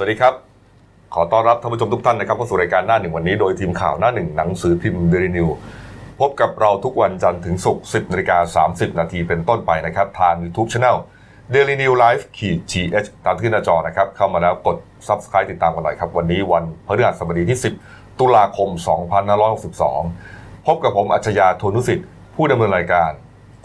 [0.00, 0.34] สวัสดีครับ
[1.14, 5.48] ขอต้อนรับท่านผู้ชมทุกท่านนะครับเข้าสู่รายการหน้าหนึ่งวันนี้โดยทีมข่าวหน้าหนึ่งหนังสือพิมพ์เดลินิว
[6.20, 10.96] พบกับเราทุกวันจันทร์ถึงศุกร์10นาฬิกา30 นาทีเป็นต้นไปนะครับ ทาง YouTube Channel
[11.54, 14.76] Daily New Life ขีด GH ตามที่หน้าจอนะครับ เข้ามาแล้วกด
[15.08, 17.58] Subscribe ติดตามกันหน่อยครับ วันนี้วันพฤหัสบดีที่
[17.88, 18.68] 10 ตุลาคม
[19.48, 23.10] 2562 พบกับผมอัจฉริยะโทนุสิทธิ์ ผู้ดำเนินรายการ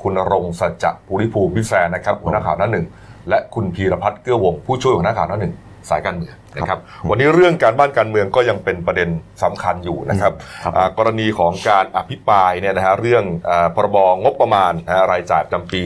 [0.02, 2.86] คุณรงค์สัจจะภูริภูมิพิแซนนะครับหัวหน้าข่าวหน้าหนึ่ง
[3.30, 5.56] และคุณพีรพัฒน์เกื้อวงผู้ช่วยหัวหน้าข่าวหน้าหนึ่ง
[5.90, 6.80] สายการเมืองนะครับ
[7.10, 9.10] วันนี้เรื่องการบ้านการเมืองก็ยังเป็นประเด็น
[9.44, 10.34] สำคัญอยู่นะครับ
[10.64, 15.84] ครับอ่ากรณีของการอภิปรายเนี่ยนะฮะเรื่องอาพรบงบประมาณนะฮะรายจ่ายประจำปี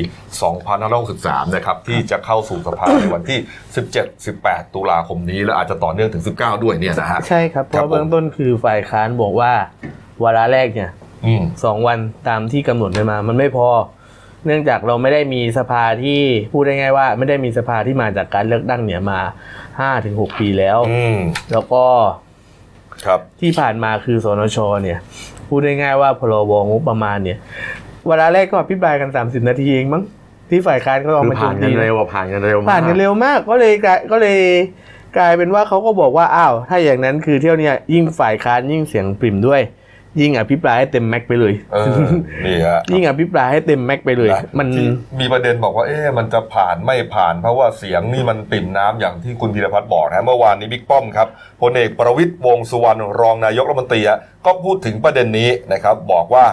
[0.76, 3.40] 2563 นะครับที่จะเข้าสู่สภาในวันที่
[4.08, 9.52] 17-18 ตุลาคมนี้ และอาจจะต่อเนื่องถึง 19 ด้วยเนี่ยนะฮะใช่ครับเพครับราะเบื้องต้นคือฝ่ายค้านบอกว่า
[10.24, 10.91] วาระแรกเนี่ย
[11.26, 13.68] อืมสองวันตามที่กำหนดกันมา มันไม่พอ
[14.46, 16.22] เนื่องจากเราไม่ได้มีสภาที่
[16.54, 19.20] พูดได้ง่ายว่า ไม่ได้มีสภาที่มาจากการเลือกตั้งเนี่ยมา
[19.80, 21.18] ห้าถึงหกปีแล้วอืม
[21.52, 21.84] แล้วก็
[23.05, 24.99] ครับที่ผ่านมาคือสนชเนี่ย
[25.48, 27.38] พูดได้ง่ายว่าพรบงบประมาณเนี่ย
[28.08, 30.04] เวลาแรกก็อภิปรายกันสามสิบนาทีเองมั้ง
[30.49, 34.40] ที่ฝ่ายค้านก็ลองคือมาโจผ่านมกัตีนเร็วอะผ่านกันเร็วมากผ่านกันเร็วมากก็เลยกลายก็เลย
[35.18, 39.62] กลายเป็นว่าเขาก็บอกว่าอ้าวถ้าอย่างนั้นคือเที่ยวเนี้ยยิ่งฝ่ายค้านยิ่งเสียงปริ่มด้วย
[40.21, 41.96] ยิ่งอภิปรายให้เต็มแม็กไปเลยเออ
[42.46, 44.87] นี่ฮะยิ่งอภิปรายให้เต็มแม็กไปเลยนะมันที่
[45.20, 51.27] มีประเด็นบอกว่าเอ๊ะมันจะผ่านไม่ผ่าน เพราะว่าเสียงนี่มันปิ่มน้ำอย่างที่คุณธีรพัฒน์บอกนะเมื่อวานนี้บิ๊กป้อมครับ
[51.62, 56.46] พลเอกประวิตยวงษ์สุวรรณรองนายกรัฐมนตรีอะก็พูดถึงประเด็นนี้นะครับ บอกว่า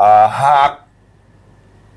[0.00, 0.70] อ่าหาก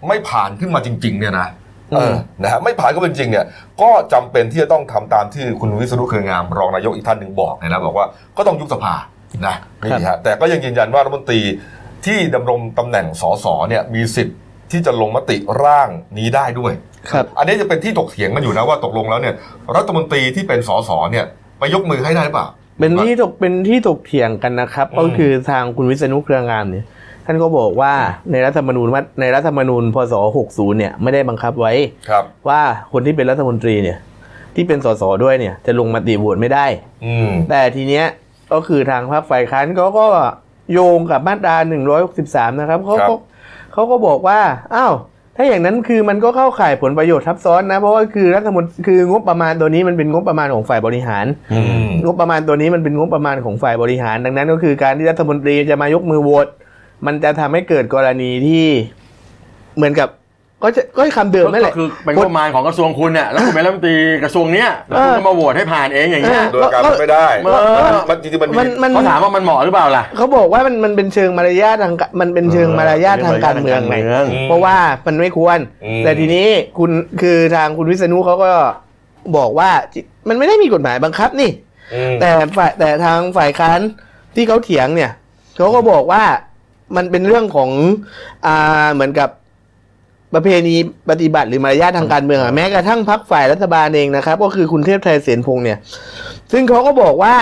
[0.07, 1.47] ไม่ผ่านขึ้นมาจริง ๆ เนี่ยนะ
[1.91, 3.45] เออนะฮะไม่ผ่านก็เป็นจริงเนี่ย
[3.81, 8.05] ก็จำเป็นที่จะต้องทำตามที่คุณวิษณุเครืองามรองนายกอีกท่านหนึ่งบอกเนี่ยนะบอกว่า
[8.37, 8.95] ก็ต้องยุบสภา
[9.47, 11.41] นะนี่ฮะแต่ก็ยังยืนยันว่ารัฐมนตรี
[12.05, 14.37] ที่ดำรงตำแหน่งสสเนี่ยมีสิทธิ์
[14.71, 16.73] ที่จะลงมติร่างนี้ได้ด้วย
[17.11, 19.35] ครับอันนี้จะเป็นที่ถกเถียงกันอยู่นะว่าตกลงแล้วเนี่ย
[19.75, 21.25] รัฐมนตรีที่เป็นสสเนี่ย
[21.59, 22.47] ไปยกมือให้ได้หรือเปล่า
[22.79, 26.85] เป็นที่ถกเป็นที่ถกเถียงกันนะครับอืมก็คือทางคุณวิษณุเครืองามเนี่ย
[27.25, 27.93] ท่านก็บอกว่า
[28.31, 30.13] ในรัฐธรรมนูญว่าในรัฐธรรมนูญพศ
[30.45, 31.73] 60เนี่ยไม่ได้บังคับไว้
[32.09, 32.61] ครับ ว่า
[32.91, 33.97] คนที่เป็นรัฐมนตรีเนี่ย
[34.55, 36.65] ที่เป็นสสด้วยเนี่ยจะลงมติโหวตไม่ได้
[37.05, 38.05] อืมแต่ทีเนี้ย
[38.53, 40.05] ก็คือทางพรรคฝ่ายค้านเขาก็
[40.73, 41.55] โยงกับมาตรา
[42.07, 43.15] 163 นะครับเขาครับก็
[43.73, 44.39] เขาก็บอกว่า
[44.75, 44.93] อ้าว
[45.37, 56.47] ถ้าอย่างนั้นคือมันก็เข้าข่ายผลประโยชน์ทับซ้อนนะ เพราะว่าคือรัฐมนตรีคืองบประมาณตัวนี้มันเป็นงบประมาณของฝ่ายบริหารอืมงบประมาณตัวนี้มันเป็นงบประมาณของฝ่ายบริหาร ดังนั้นก็คือการที่รัฐมนตรีจะมายกมือโหวต
[57.05, 58.65] มันจะทำให้เกิดกรณีที่
[59.75, 60.09] เหมือนกับ
[60.63, 67.49] ก็จะก็คำเดิมนั่นแหก็ละคือเป็นงบประมาณของกระทรวงคุณเนี่ยแล้วคุณเป็นรัฐมนตรีกระทรวงเนี้ยแล้วคุณก็มาโหวตให้ผ่านเองอย่างเงี้ยโดยการไม่ได้เอ
[67.87, 74.77] อมันจริงๆมันมีมันมันเขาถามว่ามันเหมาะหรือเปล่าล่ะเขาบอกว่ามันมันเป็นเชิงมารยาททางกะมันเป็นเชิงมารยาททางการเมืองไงเมืองเพราะว่า
[75.07, 78.51] มันไม่ควรอืมแต่ทีนี้คุณคือทางคุณวิษณุเขาก็
[79.37, 79.69] บอกว่า
[80.29, 81.51] มันไม่ได้มีกฎหมายบังคับนี่
[81.93, 83.79] อืมแต่ฝ่ายแต่ทางฝ่ายค้าน
[84.35, 85.11] ที่เขาเถียงเนี่ย
[85.57, 86.23] เขาก็บอกว่า
[86.95, 87.69] มันเป็นเรื่องของ
[88.45, 89.29] อ่าเหมือนกับ
[90.35, 90.75] ประเพณี
[91.09, 95.77] ปฏิบัติหรือมารยาททางการเมืองอะแม้กระทั่งพักฝ่ายรัฐบาลเองนะครับ ก็คือคุณเทพไทยเสนพงษ์เนี่ย
[96.51, 97.35] ซึ่งเขาก็บอกว่า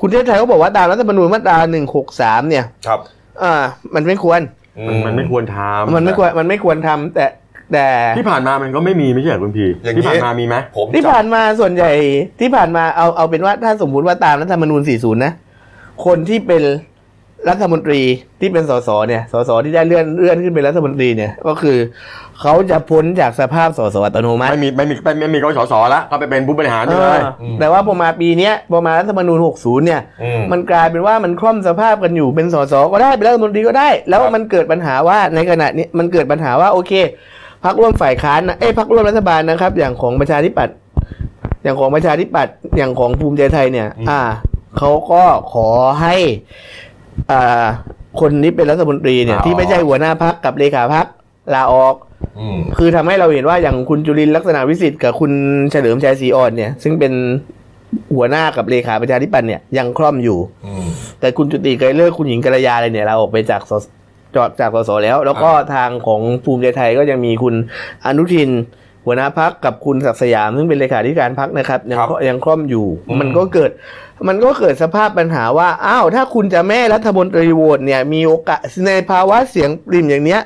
[0.00, 3.00] คุณเทพไทยก็บอกว่าตามรัฐธรรมนูญมาตราหนึ่งหกสามเนี่ย ครับ
[3.42, 3.54] อ่า
[3.94, 4.40] มันไม่ควร
[4.78, 7.26] อืมันมันไม่ควรทำมันไม่ควรมันไม่ควรทำแต่
[7.72, 11.92] แต่ที่ผ่านมามันก็ไม่มีไม่ใช่เหรอคุณพีอย่างที่นี้ผ่านมามีไหมผมที่จำผ่านมาส่วนใหญ่
[12.40, 15.32] ที่ผ่านมาเอาเอาเป็นว่าถ้าสมมุติว่าตามรัฐธรรมนูญ40นะ
[16.06, 16.62] คนที่เป็น
[17.48, 18.00] รัฐมนตรี
[18.40, 21.78] ที่เป็นสสเนี่ย สสที่ได้เลื่อนเลื่อนขึ้นเป็นรัฐมนตรีเนี่ย ก็คือ
[22.40, 27.20] เขาจะพ้นจากสภาพสสอัตโนมัติ ไม่มีไม่มีไม่ไม่มีกสสแล้วก็ไปเป็นผู้บริหารเอไปเลอย
[27.60, 36.92] แต่ว่าพอมาปีเนี้ยพอมารัฐธรรมนูญ60 เนี่ยอืมมันกลายเป็นว่ามันคล่อมสภาพกันอยู่เป็นสสก็ได้เป็นรัฐมนตรีก็ได้ แล้วครับมันเกิดปัญหาว่าในขณะนี้มันเกิดปัญหาว่าโอเค
[37.64, 40.74] พักร่วมฝ่ายค้านนะเอ้ยพักร่วมรัฐบาลนะครับ อย่างของประชาธิปัตย์
[41.62, 44.20] อย่างของประชาธิปัตย์อย่างของภูมิใจไทยเนี่ย อ่า
[44.78, 45.68] เขาก็ขอ
[46.00, 46.87] ให้อ่า
[48.20, 51.06] คนที่เป็นรัฐมนตรีเนี่ยที่ไม่ใช่หัวหน้าพักกับเลขาพัก
[51.54, 51.94] ลาออก
[52.38, 55.32] อืมคือทำให้เราเห็นว่าอย่างคุณจุลินทร์ลักษณะวิสิทธิ์กับคุณ
[55.70, 57.12] เฉลิมชัยศรีอ่อนเนี่ย ซึ่งเป็น
[58.14, 60.84] หัวหน้ากับเลขาประชาธิปัตย์เนี่ยยังคล่อมอยู่อืม
[61.20, 63.72] แต่คุณจุติไกรเลิกคุณหญิงกัลยาอะไรเนี่ยเราออกไปจากส
[64.36, 67.54] จอดจากสสแล้ว แล้วก็ทางของภูมิใจไทยก็ยังมีคุณ
[68.06, 68.50] อนุทิน
[69.08, 73.70] หัวหน้าพักกับคุณศักดิ์สยามซึ่งเป็นเลขาธิการพักนะครับยังครับยังคล่อมอยู่อืมมันก็เกิด
[74.28, 80.40] มันก็เกิดสภาพปัญหาว่าอ้าวถ้าคุณจะแม่รัฐมนตรีโหวตเนี่ยมีโอกาสในภาวะเสียงปริ่มอย่างเนี้ย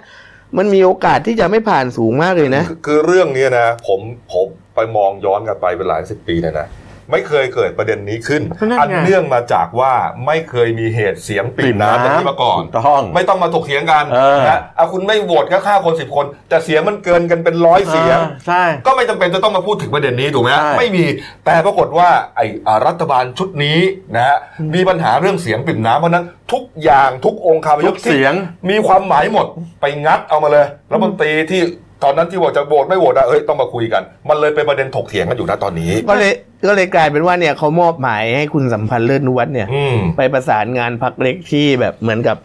[0.58, 4.00] มันมีโอกาสที่จะไม่ผ่านสูงมากเลยนะ คือคือเรื่องเนี้ยนะ ผม
[4.32, 6.66] ผมไปมองย้อนกลับไปเป็นหลายสิบปีเลยนะ
[7.12, 9.92] ไม่เคยเกิดประเด็นนี้ขึ้นก็นั่นไงอันเนื่องมาจากว่า
[10.26, 21.04] ไม่เคยมีเหตุเสียงปริ่มน้ำอย่างนี้มาก่อนถูต้องไม่ต้องมาถกเถียงกันเออนะเอาคุณไม่โหวตแค่ฆ่าคนสิบคน แต่เสียงมันเกินกันเป็นร้อยเสียงออใช่ก็ไม่จำเป็นจะต้องมาพูดถึงประเด็นนี้ถูกไหมฮะใช่ไม่มี
[21.44, 23.78] แต่ปรากฏว่าไอ้อ่ารัฐบาลชุดนี้
[24.16, 24.36] นะฮะ
[24.74, 28.32] มีปัญหาเรื่องเสียงปริ่มน้ำเพราะฉะนั้นทุกอย่างทุกองค์คาพยทุพกที่เสียง
[28.70, 29.46] มีความหมายหมด
[29.80, 31.60] ไปงัดเอามาเลยรัฐมนตรีที่
[32.04, 36.32] ตอนนั้นที่บอกจะโหวตไม่โหวตอะเอ้ยต้องมาคุยกัน มันเลยเป็นประเด็นถกเถียงกันอยู่นะตอนนี้ ก็เลย
[36.66, 42.36] ก็เลยกลายเป็นว่าเนี่ยเขามอบหมายให้คุณสัมพันธ์เลิศนุวัฒน์เนี่ย อืม ไปประสานงานพักเล็กที่แบบเหมือนกับ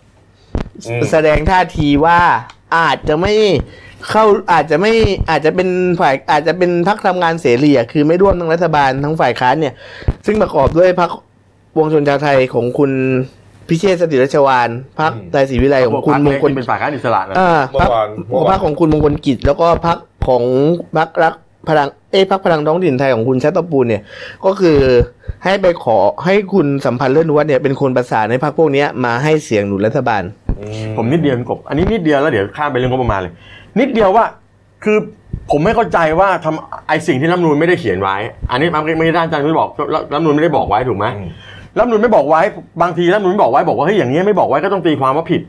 [0.87, 2.19] อืม แสดงท่าทีว่า
[2.77, 3.33] อาจจะไม่
[4.09, 4.91] เข้าอาจจะไม่
[5.29, 5.69] อาจจะเป็น
[5.99, 9.73] ฝ่ายอาจจะเป็นพักทำงานเสรีอะคือไม่ร่วมทั้งรัฐบาลทั้งฝ่ายค้านเนี่ย
[10.25, 11.09] ซึ่งประกอบด้วยพัก
[11.77, 12.91] วงชนชาวไทยของคุณ
[13.69, 14.69] พิเชษฐ์สติรัชวาน
[14.99, 19.97] พักอืมไทยศรีวิไลของคุณมงคลเป็นฝ่ายค้านอิสระนะอ่าเมื่พักอวานเมื่อวานพักของคุณมงคลกิจ แล้วก็พัก
[20.27, 20.43] ของ
[20.97, 21.33] พักรัก
[21.69, 24.01] พลังเอ้ยพักพลังท้องถิ่นไทยของคุณชัตตปูลเนี่ย
[24.45, 24.79] ก็คือ
[25.43, 30.23] ให้ไปขอให้คุณสัมพันธ์เลิศนุวัฒน์เนี่ยเป็นคนประสานให้พักพวกเนี้ยมาให้เสียงหนุนรัฐบาล
[30.97, 33.33] ผมนิดเดียวคุณกบอันนี้นิดเดียวแล้วเดี๋ยวข้ามไปเรื่องงบประมาณเลย
[33.79, 34.25] นิดเดียวว่า
[34.83, 34.97] คือ
[35.51, 38.15] ผมไม่เข้าใจว่าทำไอสิ่งที่รัฐธรรมนูลไม่ได้เขียนไว้
[38.51, 39.69] อันนี้ไม่ไม่ได้อาจารย์ไม่บอก
[40.13, 41.29] รัฐธรรมนูลไม่ได้บอกไว้ถูกไหมอืม
[41.77, 42.41] รัฐธรรมนูลไม่บอกไว้
[42.81, 45.41] บางทีรัฐธรรมนูลไม่บอกไว้บอกว่าเฮ้ยอย่างนี้ยไม่บอกไว้ก็ต้องตีความว่าผิด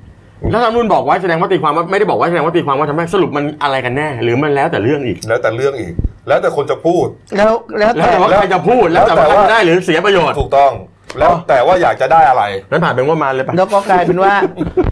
[0.54, 5.92] รัฐธรรมนูลบอกไว้แสดงว่าตีความว่าไม่ได้บอกไว้แสดงว่าตีความว่าทำไมสรุปมันอะไรกันแน่ หรือมันแล้วแต่เรื่องอีก แล้วแต่เรื่องอีก
[6.28, 10.72] แล้วแต่คนจะพูด แล้วแล้วแล้วแต่แต่ว่าใครจะพูดแล้วแต่ว่าใครจะได้หรือเสียประโยชน์ถูกต้อง
[11.19, 14.34] แล้วแต่ว่าอยากจะได้อะไรนั้นผ่านเป็นว่ามาเลยปะแล้วก็กลายเป็นว่า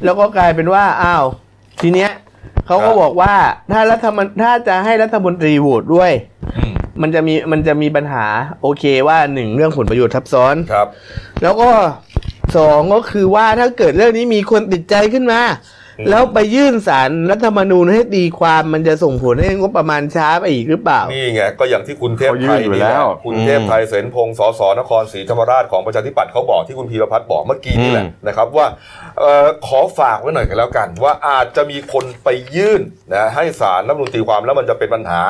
[0.05, 1.25] แล้วก็กลายเป็นว่าอ้าว
[1.81, 2.11] ทีเนี้ย
[2.67, 3.35] เขาก็ครับบอกว่า
[3.73, 6.11] ถ้ารัฐมนถ้าจะให้รัฐมนตรีโหวตด้วย
[6.57, 6.63] อื
[6.97, 8.27] มมันจะมีมันจะมีปัญหา
[8.63, 10.89] โอเคว่าหนึ่งเรื่องผลประโยชน์ทับซ้อนครับ
[11.43, 11.71] แล้วก็
[12.57, 15.43] สองก็คือว่าถ้าเกิดเรื่องนี้มีคนติดใจขึ้นมา
[15.99, 28.67] อืมแล้วไปยื่นสารรัฐธรรมนูญให้ตีความมันจะส่งผลให้งบประมาณช้าไปอีกหรือเปล่า นี่ไงก็อย่างที่คุณเทพเขายื่ไทนยอยู่นี่แล้แหละวคุณอืมเทพไทยเสนพงศ์สสนครศรีธรรมราชของประชาธิปัตย์เขาบอกที่คุณพีรพัฒน์บอกเมื่อกี้นี่แหละอืมนะครับว่า
[29.19, 32.83] เอ่อขอฝากไว้หน่อยกันแล้วกัน ว่าอาจจะมีคนไปยื่น
[33.15, 35.23] นะให้สารรัฐธรรมนูญตีความแล้วมันจะเป็นปัญหา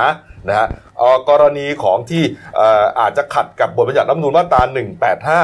[0.48, 0.85] นะฮะเอ่อ
[1.28, 2.22] กรณีของที่
[2.56, 4.62] เอ่ออาจจะขัดกับบทบัญญัติรัฐธรรมนูญมาตรา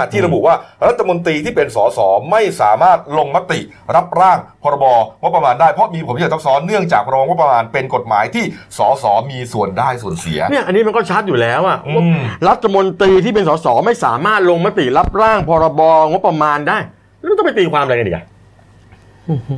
[0.01, 0.55] 185 ที่ระบุว่า
[0.89, 1.99] รัฐมนตรีที่เป็นสส
[2.31, 3.61] ไม่สามารถลงมติ
[3.97, 4.85] รับร่างพรบ
[5.23, 8.45] งบประมาณได้เพราะมีผลประโยชน์ทับซ้อนเนื่องจากพรบงบประมาณเป็นกฎหมายที่
[8.79, 16.79] สสมีส่วนได้ส่วนเสียเนี่ยอันนี้มันก็ชัดอยู่แล้วอะอืมรัฐมนตรีที่เป็นสสไม่สามารถลงมติรับร่างพรบงบประมาณได้
[17.19, 18.25] แล้วต้องไปตีความอะไรกันอีกอะ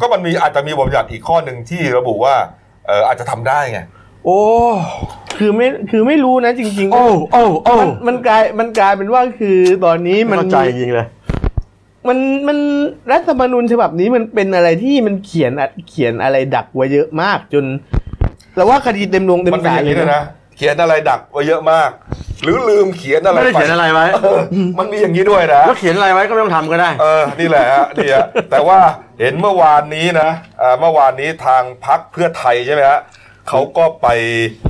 [0.01, 2.35] ก็มันมีอาจจะมีบทบัญญัติอีกข้อหนึ่งที่ระบุว่า
[2.87, 3.81] เอออาจจะทำได้ไง
[4.25, 4.41] โอ้
[5.39, 11.07] คือไม่คือไม่รู้นะจริงๆโอ้โอ้โอ้มันมันกลายมันกลายเป็นว่าคือตอนนี้ไม่มันเข้าใจจริงๆเลย
[12.09, 12.59] มันมัน
[13.13, 17.65] รัฐธรรมนูญฉบับนี้มันเป็นอะไรที่มันเขียนอะเขียนอะไรดักไว้เยอะมากจน
[18.57, 20.23] เราว่าคดีเต็มลงเต็มมันเป็นสาอยย่างเลนี้ยด้วยนะนะ
[20.57, 21.91] เขียนอะไรดักไว้เยอะมาก
[22.43, 24.41] หรือลืมเขียนอะไรไม่ได้เขียนอะไรไว้เออ
[24.79, 28.79] มันมีอย่างนี้ด้วยนะแล้วเขียนอะไรไว้ก็ไม่ต้องทำก็ได้ เออนี่แหละฮะนี่ฮะแต่ว่า
[29.21, 30.31] เห็นเมื่อวานนี้นะ
[30.61, 33.01] อ่าเมื่อวานนี้ทางพรรคเพื่อไทยใช่ไหมฮะ
[33.49, 34.09] เขาก็ไป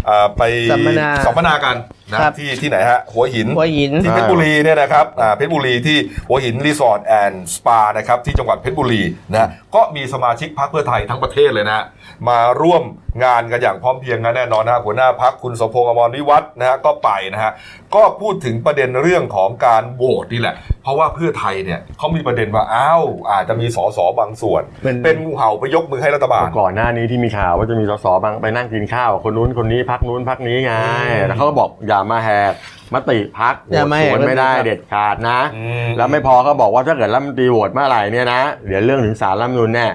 [0.09, 0.43] อ่าไป
[0.73, 1.77] สัมมนาสัมมนากัน
[2.13, 5.97] นะครับที่ที่ไหนฮะหัวหินหัวหินที่เพชรบุรีเนี่ยนะครับอ่าเพชรบุรีที่
[6.29, 11.85] หัวหินรีสอร์ทแอนด์สปานะครับที่จังหวัดเพชรบุรีนะก็มีสมาชิกพรรคเพื่อไทยทั้งประเทศเลยนะ
[12.29, 12.83] มาร่วม
[13.25, 17.53] งานกันอย่างพร้อมเพรียงกันแน่นอนนะหัวหน้าพักคุณสมพงษ์อมรวิวัฒน์นะฮะก็ไปนะฮะ
[17.95, 32.53] ก็พูดถึงประเด็นเรื่องของการโหวตนี่แหละ เพราะว่าเพื่อไทยเนี่ยเขามีประเด็นว่าอ้าวอาจจะมีสสบางส่วน เป็นเป็นงูเห่าไปยกมือให้รัฐบาลก่อนหน้านี้ที่มีข่าวว่าจะมีสสบางไปนั่งกินข้าวกับคนนู้นคนนี้พักนู้นพักนี้ไงอืมแล้วเขาก็บอกอย่ามาแหก
[32.95, 39.87] มติพักอย่ามาแหกสวนไม่ได้มติพรรคเด็ดขาดนะอืมแล้วไม่พอก็บอกว่าถ้าเกิดรัฐมนตรีโหวตเมื่อไหร่เนี่ยนะเดี๋ยวเรื่องถึงสารรัฐธรรมนูญแน่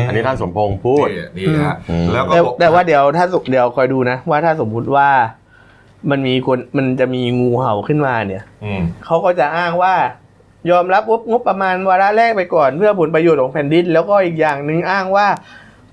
[0.00, 5.08] มอันนี้ท่านสมพงษ์พูดนี่นี่ฮะอืมแล้วก็แต่บอกแต่ว่าเดี๋ยวถ้าสุเดี๋ยวคอยดูนะ ว่าถ้าสมมุติว่า
[6.10, 9.94] มันมีคนมันจะมีงูเห่าขึ้นมาเนี่ยอืมเขาก็จะอ้างว่า
[10.70, 15.26] ยอมรับงบงบประมาณวาระแรกไปก่อน เพื่อผลประโยชน์ของแผ่นดิน แล้วก็อีกอย่างหนึ่งอ้างว่า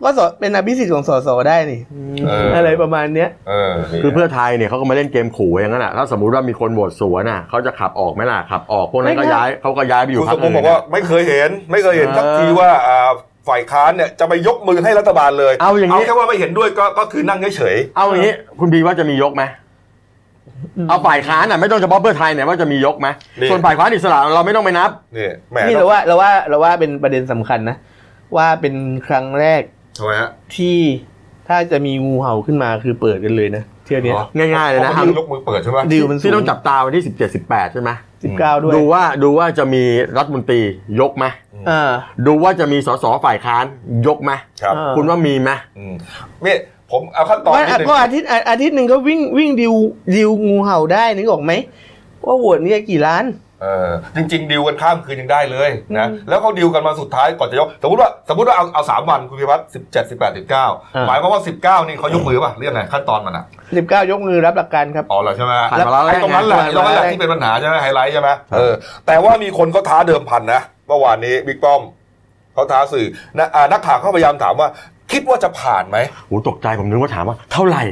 [0.04, 1.82] ก็สเป็นอภิสิทธิ์ของสสได้นี่
[2.28, 13.10] เอออ อะไรประมาณเนี้ย เออนี่คือเพื่อไทยเนี่ยเขาก็มาเล่นเกมขู่อย่างนั้นแหะถ้าสมมุติว่ามีคนโหวตสวนน่ะเขาจะขับออกไหมล่ะขับออกพวกนั้นก็ไม่ครับย้ายเขาก็ย้ายไปอยู่คุณพรสรมคพงศ์บอกว่า ไม่เคยเห็น ไม่เคยเห็นเออสักทีว่าอ่า
[13.50, 19.44] ฝ่ายค้านเนี่ยจะไปยกมือให้รัฐบาลเลยเอาอย่างนี้ แค่ว่าไม่เห็นด้วยก็ก็คือนั่งเฉยเอาอย่างนี้คุณบีว่าจะมียกไหม
[20.90, 23.08] เอาฝ่ายค้านน่ะไม่ต้องเฉพาะเพื่อไทยเนี่ยว่าจะมียกไหม
[23.50, 27.78] ส่วนฝ่ายค้านอิสระเราไม่ต้องไปนับ ๆนี่แหมนี่เราว่าเราว่าเราว่าเป็นประเด็นสำคัญนะ
[28.38, 28.74] ว่าเป็น
[29.08, 29.62] ครั้งแรก
[30.00, 30.78] ทำไมฮะที่
[31.48, 34.24] ถ้าจะมีงูเห่าขึ้นมาคือเปิดกันเลยนะเที่ยวเนี้ยอ๋อ
[34.56, 37.90] ง่ายๆเลยนะพราขายกมือเปิดใช่ไหมดีลมันสูที่ต้องจับตาวันที่17 18ใช่ไหม
[38.24, 39.84] สิบเก้าด้วยดูว่าดูว่าจะมี
[40.18, 40.62] รัฐมนตรี
[41.00, 41.26] ยกไหม
[41.70, 41.92] อ่า
[42.28, 43.66] ดูว่าจะมีสสฝ่ายค้าน
[44.08, 44.32] ยกไหม
[44.64, 45.94] ครับอ่าคุณว่ามีไหมอืม
[46.46, 46.56] นี่
[46.92, 49.74] ผมเอาขั้นตอนว่านิดนึงก็อาทิตย์อาอาทิตย์หนึ่งก็วิ่งวิ่งดิว
[50.16, 51.52] ดิวงูเห่าได้นึกออกไหม
[52.26, 53.24] ว่าโหวตเนี่ยกี่ล้าน
[53.62, 63.46] เออจริง ๆ ดิวกันข้ามคืนยังได้เลยนะอืมแล้วเขาดิวกันมาสุดท้ายก่อนจะยก สมมติว่าสมมติว่าเอาเอาสามวันคุณพิพัฒน์สิบเจ็ดสิบแปดสิบเก้าอ่าหมายความว่าสิบเก้านี่เขายกมือป่ะเรื่องไงขั้นตอนมันอะ
[63.78, 68.74] สิบเก้ายกมือรับหลักการครับอ๋อเหรอใช่ไหมผ่านมาแล้วไอ้ตรงนั้นแหละผ่านมาแล้วตรงนั้นแหละที่เป็นปัญหาใช่ไหมไฮไลท์ใช่ไหมเออ
[69.08, 71.82] แต่ว่ามีคนเขาท้าเดิมพันนะเมื่อวานนี้บิ๊กป้อม
[72.54, 73.06] เขาท้าสื่อ
[73.38, 74.70] นะอ่านักข่าวเขาพยายามถามว่า
[75.12, 75.98] คิดว่าจะผ่านไหม
[76.28, 77.84] โหตกใจผมนึกว่าถามว่าเท่าไหร่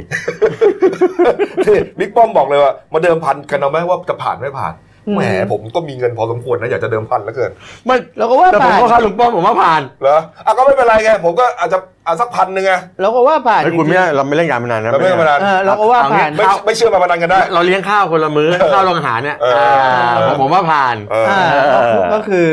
[1.67, 5.21] นี่บิ๊กป้อมบอกเลยว่ามาเดิมพันกันเอาไหมว่าจะผ่านไม่ผ่านอืม แหม
[5.51, 7.51] ผมก็มีเงินพอสมควรนะอยากจะเดิมพันแล้วเกิน
[7.85, 21.41] ไม่เราก็ว่าแต่ผมผ่านก็เข้าลุงป้อมผมว่าผ่านเหรออะก็ไม่เป็นไรไงผมก็อาจจะอะสักพันหนึ่งไงเราก็ว่าผ่านไอ้ยคุณจริไม่งได้เราไม่เล่นการพนันนะเราไม่ธรรมดาๆเออเราก็ว่าผ่านไม่ไม่เชื่อมาพนันกันได้ เราเลี้ยงข้าวคนละมื้อข้าวโรงอาหารเนี่ยเอออ่าผมผมว่าผ่านเอออ่า
[21.73, 22.47] เออก็คือ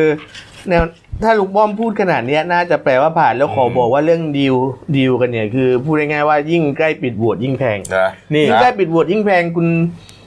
[0.68, 0.82] แนว
[1.22, 4.54] ถ้าลุงป้อมพูดขนาดเนี้ยน่าจะแปลว่าผ่านแล้วขออืมบอกว่าเรื่องดีล
[4.96, 9.66] ดีลกันเนี่ยคือพูดง่ายๆว่ายิ่งใกล้ปิดโหวตยิ่งแพงนะนี่ยิ่งใกล้ปิดโหวตยิ่งแพงคุณ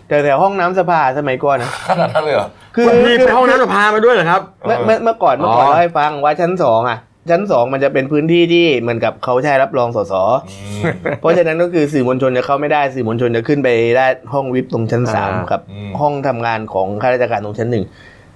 [0.08, 7.00] แต่แถวห้องน้ำสภาสมัยก่อนนะขนาดนั้นเลยเหรอคือพี่ไปห้องน้ำจะพามาด้วยเหรอครับ เมื่อเมื่อเมื่อก่อนเมื่อก่อนอ๋อเล่าให้ฟังว่าชั้นสองอะ
[7.30, 10.14] ชั้นสองมันจะเป็นพื้นที่ที่เหมือนกับเขาใช้รับรองสส
[11.22, 17.86] เพราะฉะนั้นก็คือสื่อมวลชนจะเข้าไม่ได้สื่อมวลชนจะขึ้นไปได้ห้องวิปตรงชั้นสามอ่ากับอืมห้องทำงานของข้าราชการตรงชั้นหนึ่ง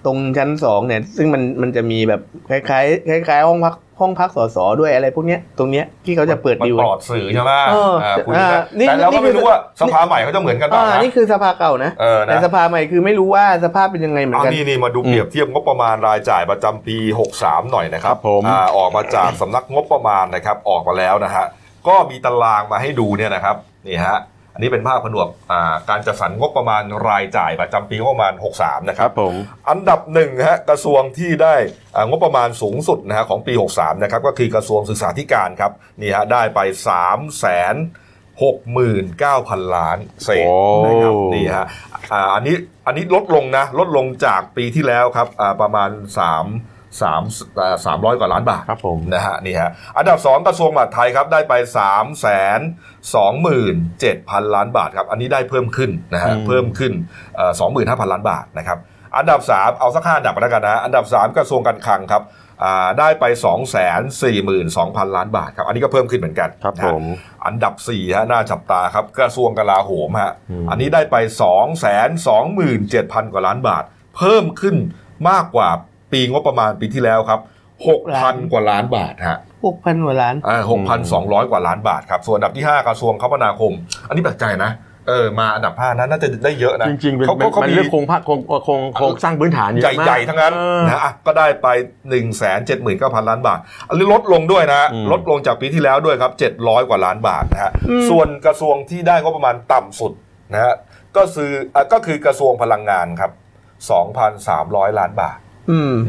[0.06, 2.82] ตรงชั้นสองเนี่ย ซึ่งมันมันจะมีแบบคล้า
[3.18, 16.98] ยๆคล้ายๆห้องพักห้องพักสสด้วยอะไรพวกเนี้ยตรงเนี้ยที่เขาจะเปิดมันดิวปลอดสื่อใช่ไหมเอออ่าคุยอ่ากันนี่แต่เรานี่ก็คืไม่อรู้ว่าสภาใหม่เขาจะเหมือนกันเปล่าอ่านะนี่คือสภาเก่านะเออแต่นะสภาใหม่คือไม่รู้ว่าสภาพเป็นยังไงเหมือนเอากันนี่นี่มาดูเปรียบเทียบงบประมาณรายจ่ายประจำปี
[17.36, 21.46] 63 หน่อยนะครับครับผมอ่าออกมาจากสำนักงบประมาณนะครับออกมาแล้วนะฮะ
[21.88, 23.56] ก็มีตารางมาให้ดูเนี่ยนะครับ
[23.88, 24.18] นี่ฮะ
[24.54, 29.36] อันนี้เป็นภาพผนวกอ่าการจัดสรรงบประมาณรายจ่ายประจำปีงบประมาณ 63 นะคครัรับบผม
[29.70, 31.56] อันดับหนึ่งฮะกระทรวงที่ได้
[31.96, 36.60] อ่างบประมาณสูงสุดนะฮะของปี 63 นะครับก็คือกระทรวงศึกษาธิการครับนี่ฮะได้ไป
[37.00, 37.76] 3แสน
[38.52, 40.48] 69,000 ล้านเศษ
[40.86, 41.66] นะครับนี่ฮะ
[42.12, 42.56] อ่าอันนี้
[42.86, 45.90] อันนี้ลดลงนะ ลดลงจากปีที่แล้วครับอ่าประมาณ
[46.40, 53.16] 3 3อ่า300 กว่าล้านบาทครับผมนะฮะนี่ฮะอันดับ 2 กระทรวงมหาดไทยครับได้ไป 3 2 7 0
[54.42, 56.94] 0 0 ล้านบาทครับอันนี้ได้เพิ่มขึ้นนะฮะอืมเพิ่มขึ้น
[57.36, 58.78] เอ่อ25,000 ล้านบาทนะครับ
[59.18, 62.24] อันดับ 3 เอาสักห้าอันดับแล้วกันนะอันดับ 3 กระทรวงการคลังครับ
[62.64, 64.34] อ่าได้ไป 2 4 2 0
[64.78, 67.04] 0 0 ล้านบาทครับ อันนี้ก็เพิ่มขึ้นเหมือนกันครับนะผฮะม
[67.46, 71.84] อันดับ4ฮะน่าจับตาครับกระทรวงกลาโหมฮะอืมอันนี้ได้ไป 2 2 7
[72.28, 73.84] 0 0 0 กว่าล้านบาท
[74.18, 74.76] เพิ่มขึ้น
[75.30, 75.70] มากกว่า
[76.12, 77.40] ปีงบประมาณปีที่แล้วครับ
[77.96, 80.62] 6,000 กว่าล้านบาทฮะหกพันกว่าล้านอ่า
[81.08, 83.74] 6,200 กว่าล้านบาทครับส่วนอันดับที่ 5 กระทรวงคมนาคม
[84.08, 84.72] อันนี้แปลกใจนะ
[85.08, 91.68] เออมาอันดับ5นั้นน่าจะได้เยอะนะจริงๆเป็นเขาเป็นเขามันมีเรื่องโครงภาคโครงโครงโครงสร้างพื้นฐานเยอะมากใหญ่ๆทั้งนั้นเออนะอะก็ได้ไป
[92.06, 92.48] 1 7 9
[92.86, 100.12] 0 0 0ล้านบาทอันนี้ลดลงด้วยนะอืมลดลงจากปีที่แล้วด้วยครับ700กว่าล้านบาทนะฮะอืมส่วนกระทรวงที่ได้งบประมาณต่ำสุด
[100.54, 100.74] นะฮะ
[101.18, 103.32] ก็คืออะก็คือกระทรวงพลังงานครับ
[104.16, 105.51] 2,300ล้านบาทอืม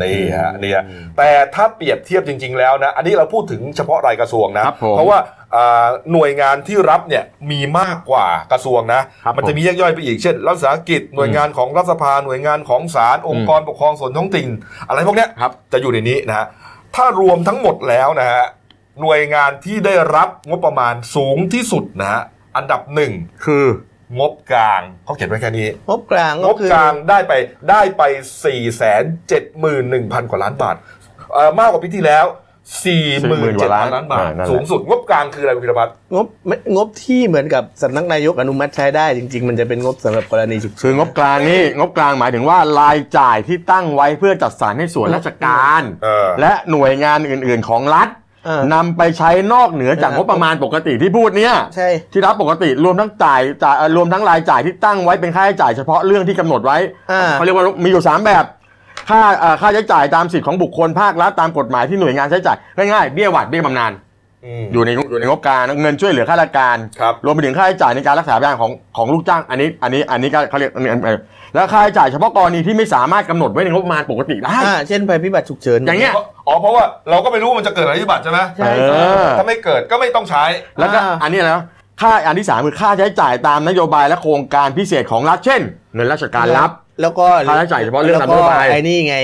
[0.03, 0.85] นี่ฮะนี่ฮะ
[1.17, 5.19] แต่ถ้าเปรียบเทียบจริง ๆ แล้วนะ อันนี้เราพูดถึงเฉพาะรายกระทรวงนะครับผมเพราะว่า
[5.57, 14.49] อ่าหน่วยงานที่รับเนี่ยมีมากกว่ากระทรวงนะครับมันจะมีแยกย่อยไปอีกเช่น รัฐวิสาหกิจหน่วยงานของรัฐสภาหน่วยงานของศาลองค์กรปกครองส่วนท้องถิ่น
[14.89, 16.47] อะไรพวกเนี้ยครับจะอยู่ในนี้นะฮะ
[16.97, 18.45] ถ้ารวมทั้งหมดแล้วนะฮะ
[19.01, 22.23] หน่วยงานที่ได้รับงบประมาณสูงที่สุดนะฮะ
[22.57, 23.13] อันดับหนึ่ง
[23.45, 23.65] คือ
[24.19, 27.33] งบกลางเขาเขียนไว้แค่นี้ งบกลางงก็บคือกลางได้ไป
[27.71, 28.03] ได้ไป
[28.43, 28.47] 4
[28.81, 30.77] 7 1 0 0 0กว่าล้านบาท
[31.33, 32.27] เอ่อมากกว่าปีที่แล้ว
[32.73, 48.21] 47,000กว่าล้านล้านบาทอ่านั่นแหละสูงสุดงบกลางคืออะไรคุณพิรพัฒน์งบไม่งบที่เหมือนกับสำนักนายกอนุมัติใช้ได้จริง ๆ มันจะเป็นงบสำหรับกรณีฉุกเฉินคืองบกลางนี่งบกลางหมายถึงว่ารายจ่ายที่ตั้งไว้เพื่อจัดสรรให้ส่วนราชการเออและหน่วยงานอื่น ๆ ของรัฐเออ
[48.75, 56.79] นำไปใช้นอกเหนือจากเอองบประมาณปกติที่พูดเนี่ยใช่ที่รับปกติรวมทั้งจ่ายจ่ายเอ่อรวมทั้งรายจ่ายที่ตั้งไว้เป็นค่าใช้จ่ายเฉพาะเรื่องที่กำหนดไว้
[57.13, 58.45] อ่าเขาเรียกว่ามีอยู่สามแบบ
[59.11, 62.57] ค่าเอ่อค่าใช้จ่ายตามสิทธิของบุคคลภาครัฐตามกฎหมายที่หน่วยงานใช้จ่าย
[62.93, 63.93] ง่ายๆเบี้ยหวัดเบี้ยบำนาญ
[64.45, 71.21] อืมอยู่ในอยู่ในงบกลางเงินช่วยเหลือข้าราชการครับรวมไปถึงค่าใช้จ่ายในการรักษาพยาบาลของของลูกจ้างอันนี้ อันนี้อันนี้ก็เขาเรียกอันนี้อันนี้
[71.55, 76.15] แล้วค่าใช้จ่ายเฉพาะกรณีที่ไม่สามารถกำหนดไว้ในงบประมาณปกติได้อ่าเช่นภัยพิบัติฉุกเฉินอย่างเงี้ย
[76.49, 80.45] อ๋อเพราะว่าเราก็ไม่รู้มันจะเกิดอะไรพิบัติใช่ไหมใช่เออถ้าไม่เกิดก็ไม่ต้องใช้
[80.79, 81.61] แล้วก็อ่าอันนี้แล้ว
[82.01, 85.61] ค่าอันที่สามคือค่าใช้จ่ายตามนโยบายและโครงการพิเศษของรัฐเช่น
[85.95, 86.71] เงินราชการลับ
[87.03, 89.17] แล้วก็ค่าใช้จ่ายเฉพาะเรื่องแล้วก็นโยบายไอ้นี่ไง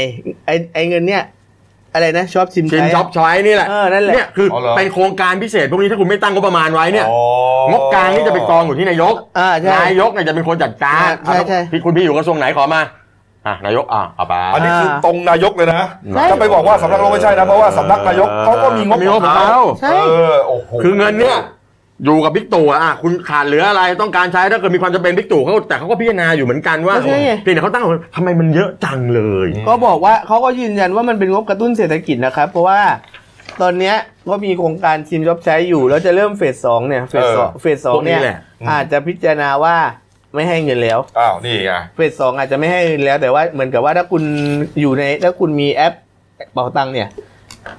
[0.47, 1.23] ไอ้ไอ้เงินเนี่ย
[1.95, 7.21] อะไรนะช็อปชิมชิมใช้ ช็อปใช้นี่แหละเออนั่นแหละ เนี่ยคืออ๋อเหรอ เป็นโครงการพิเศษพวกนี้ถ้าคุณไม่ตั้งงบประมาณไว้เนี่ย อ๋อ
[7.73, 12.81] งบกลางนี่จะไปกองอยู่ที่นายก อ่าใช่ นายกเนี่ยจะเป็นคนจัดการใช่ใช่ พี่คุณพี่อยู่กระทรวงไหนขอมา
[13.47, 21.39] อะนายกอะเอาไป อันนี้คือตรงนายกเลยนะใช่จะไปบอกว่าสำนักนายกไม่ใช่นะเพราะว่าสำนักนายกเขาก็มีงบมีงบของเขา ใช่ เออโอ้โห คือเงินเนี่ย
[22.05, 32.81] อยู่กับบิ๊กตู่อะอะคุณขาดเหลืออะไรต้องการใช้ถ้าเกิดมีความจำเป็นบิ๊กตู่เขาแต่เขาก็พิจารณาอยู่เหมือนกันว่าก็ใช่ไง เพียงแต่เขาตั้งคำถามทำไมมันเยอะจังเลย ก็บอกว่าเขาก็ยืนยันว่ามันเป็นงบกระตุ้นเศรษฐกิจนะครับ เพราะว่า
[33.63, 33.97] ตอนเนี้ย
[34.29, 38.39] ก็มีโครงการชิมช็อปใช้อยู่ แล้วจะเริ่มเฟสสองเนี่ยเฟสสองเฟสสองเนี่ยแหละ
[38.71, 39.77] อาจจะพิจารณาว่า
[40.35, 44.23] ไม่ให้เงินแล้วอ้าวนี่ไง เฟสสองอาจจะไม่ให้เงินแล้วแต่ว่าเหมือนกับว่าถ้าคุณ
[44.81, 45.95] อยู่ในถ้าคุณมีแอป
[46.53, 47.09] เป๋าตังค์เนี่ย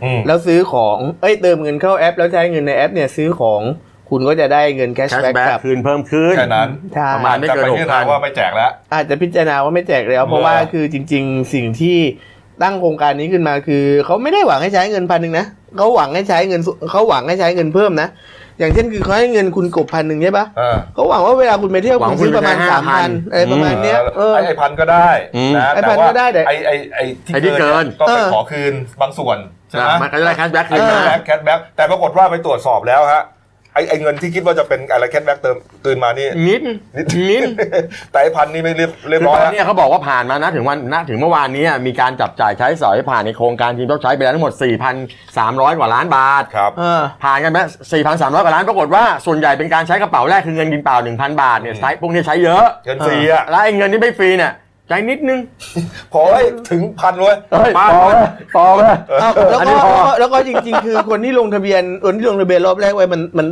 [0.04, 3.62] อืม แล้วซื้อของ เอ้ยเติมเงินเข้าแอป แล้วใช้เงินในแอปเนี่ยซื้อของ
[4.10, 11.98] คุณก็จะได้เงิน cash cashback back กลับคืนเพิ่มขึ้นแค่นั้นใช่ประมาณไม่เกินจะไปที่นา6,000ว่าไม่แจกแล้วอาจจะพิจารณาว่าไม่แจกแล้ว เพราะว่าคือจริง ๆ สิ่งที่
[12.64, 15.46] ตั้งโครงการนี้ขึ้นมาคือเขาไม่ได้หวังให้ใช้เงินพันหนึ่งนะ
[15.78, 18.10] เขาหวังให้ใช้เงินสุเขาหวังให้ใช้เงินเพิ่มนะ
[18.60, 29.38] อย่างเช่นคือเขาให้เงินคุณกบพันหนึ่งใช่ปะเออเขาหวังว่าเวลาคุณไปเที่ยวหวังคุณซื้อประมาณคุณจะสามได้พัน5,000อะไรประมาณเนี้ยเออไอ้ไอ้พันก็ได้อืมนะไอ้พันแต่ว่าก็ได้แต่ไอ้ไอ้ไอ้ไอ้ที่เกินก็ไปเออขอคืนบางส่วน
[29.70, 33.24] ใช่ไหมมันก็จะได้แคชแบ็กแคคืนทมาแบ็กแคทแบ็กแต่ปรากฏว่าไปตรวจสอบแล้วฮะ
[33.74, 36.62] ไอ้ไอ้เงินที่คิดว่าจะเป็นอะไรแคทแบ็กเติมตื่นมานี่นิด
[37.30, 37.44] นิด
[38.12, 44.54] แต่ไอ้พันนี่ไม่เรียบเรียบคือร้อยตอนแล้วเนี้ยเขาบอกว่าผ่านมานะถึงวันนะถึงเมื่อวานนี้มีการจับจ่ายใช้สอยผ่านในโครงการทีมต้องใช้ไปแล้วทั้งหมด
[45.16, 47.58] 4,300 กว่าล้านบาทครับเออผ่านกันไป
[47.98, 54.54] 4,300 กว่าล้านปรากฏว่าส่วนใหญ่เป็นการใช้กระเป๋าแรกคือเงินกินเปล่า 1,000 บาทเนี่ยใช้พวกนี้ใช้เยอะเงินฟรีอะแล้วไอ้เงินที่ไม่ฟรีเนี่ย
[54.90, 55.40] ใช้นิดนึง
[56.14, 58.82] พอให้ถึงพันเว้ยเฮ้ยบ้านพอเว้ยไหมพอไหม
[59.22, 63.48] อ้าวแล้วอันก็นี้พอแล้วก็จริง ๆ คือคนที่ลงทะเบียนคนที่ลงทะเบียนรอบแรกไว้มันมัน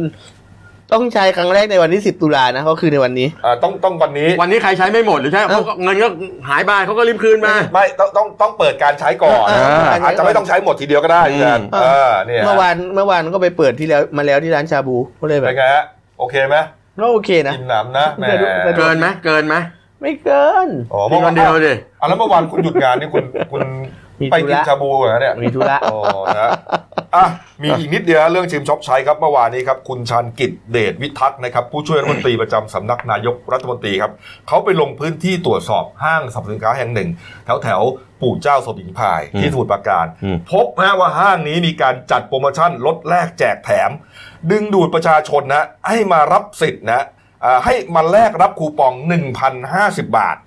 [0.93, 6.07] ต้องใช้ครั้งแรกในวันที่ 10 ตุลานะก็คือในวันนี้อ่าต้องต้องวันนี้ วันนี้ใครใช้ไม่หมดหรือใช้เอ้าเขาก็เงินก็
[6.49, 15.83] หายไปเขาก็รีบคืนมา ไม่ต้องต้องต้องเปิดการใช้ก่อนเออเอออาจจะไม่ต้องใช้หมดทีเดียวก็ได้อืมเพื่อนเออเนี่ยเมื่อวานเมื่อวานก็ไปเปิดที่แล้วมาแล้วที่ร้านชาบูก็เลยแบเป็บนไงฮะ
[16.19, 16.57] โอเคไหม
[16.99, 19.55] ก็โอเคนะกินหนำนะแหมสะดวกสะดวเกินไหมเกินไหม
[20.01, 23.61] ไม่เกินอ๋อมีเมื่อคนเดียวดิอะแล้วเมื่อวานคุณหยุดงานนี่คุณคุณ
[24.21, 25.99] มีไปธุกินระชาบูเหรอเนี่ยมีธุระอ๋อ
[26.37, 26.51] นะ
[27.15, 27.25] อะ
[27.63, 34.11] มีอีกนิดเดียวเรื่องชิมช็อปใช้ครับเมื่อวานนี้ครับคุณชันกิจเดชวิทักษ์นะครับ ผู้ช่วยรัฐมนตรีประจำสำนักนายกรัฐมนตรีครับ
[34.47, 37.09] เขาไปลงพื้นที่ตรวจสอบห้างสรรพสินค้าแห่งหนึ่ง
[37.45, 43.89] แถวแถวๆปู่เจ้าสมิงพรายที่สมุทรปราการอืมพบนะว่าห้างนี้มีการจัดโปรโมชั่นลดแลกแจกแถม
[44.51, 47.16] ดึงดูดประชาชนนะให้มารับสิทธิ์นะอ่า
[47.65, 48.93] ให้มาแลกรับคูปอง
[49.53, 50.37] 1,050 บาท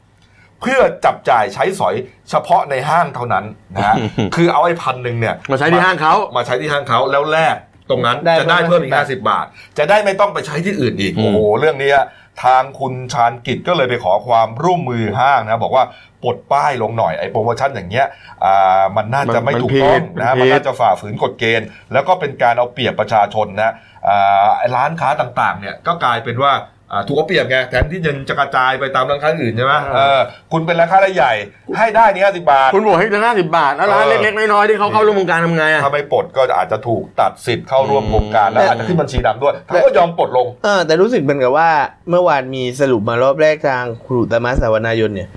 [0.61, 1.95] เพื่อจับจ่ายใช้สอย
[2.31, 3.45] เฉพาะในห้างเท่านั้น
[3.75, 3.97] นะฮะ
[4.37, 7.57] คือเอาไอ้พันหนึ่งเนี่ยมาใช้ที่ห้างเขามาใช้ที่ห้างเขาแล้วแลก
[7.91, 9.47] ตรงนั้นได้จะได้เพิ่เพิ่มมอีก50 50 บาท
[9.79, 11.99] จะได้ไม่ต้องไปใช้ที่อื่นอีกอืมโอ้โห เรื่องเนี้ย
[12.45, 15.85] ทางคุณชาญกิจก็เลยไปขอความร่วมมือห้างนะ บอกว่า
[16.23, 18.07] ปลดป้ายลงหน่อยไอ้โปรโมชั่นอย่างเงี้ย
[18.45, 23.73] อ่ามันน่าจะไม่ถูกต้องนะมันน่าจะฝ่าฝืนกฎเกณฑ์ แล้วก็เป็นการเอาเปรียบประชาชนนะ
[24.09, 30.21] อ่าไอ้ร้านค้าต่างๆเนี่ยก็กลายเป็นว่าอ่า ถูกเอาเปรียบไงแทนที่จะจะกระจายไปตามร้านค้าอื่นใช่ไหมเออ
[30.53, 31.33] คุณเป็นร้านค้ารายใหญ่
[31.79, 41.71] ให้ได้นี่ห้าสิบบาท คุณบอกให้ได้ห้าสิบบาท แล้วร้านเออเล็กๆน้อยๆที่เขาเข้าร่วมโครงการทำไงอะถ้าไม่ปลดก็อาจจะถูกตัดสิทธิ์เข้าร่วมโครงการแล้วแต่อาจจะขึ้นบัญชีดำด้วยเขาก็ยอมปลดลงเออแต่รู้สึกเหมือนกับว่า
[42.11, 45.29] เมื่อวานมีสรุปมารอบแรกทางครูตมัสสาวนายนเนี่ย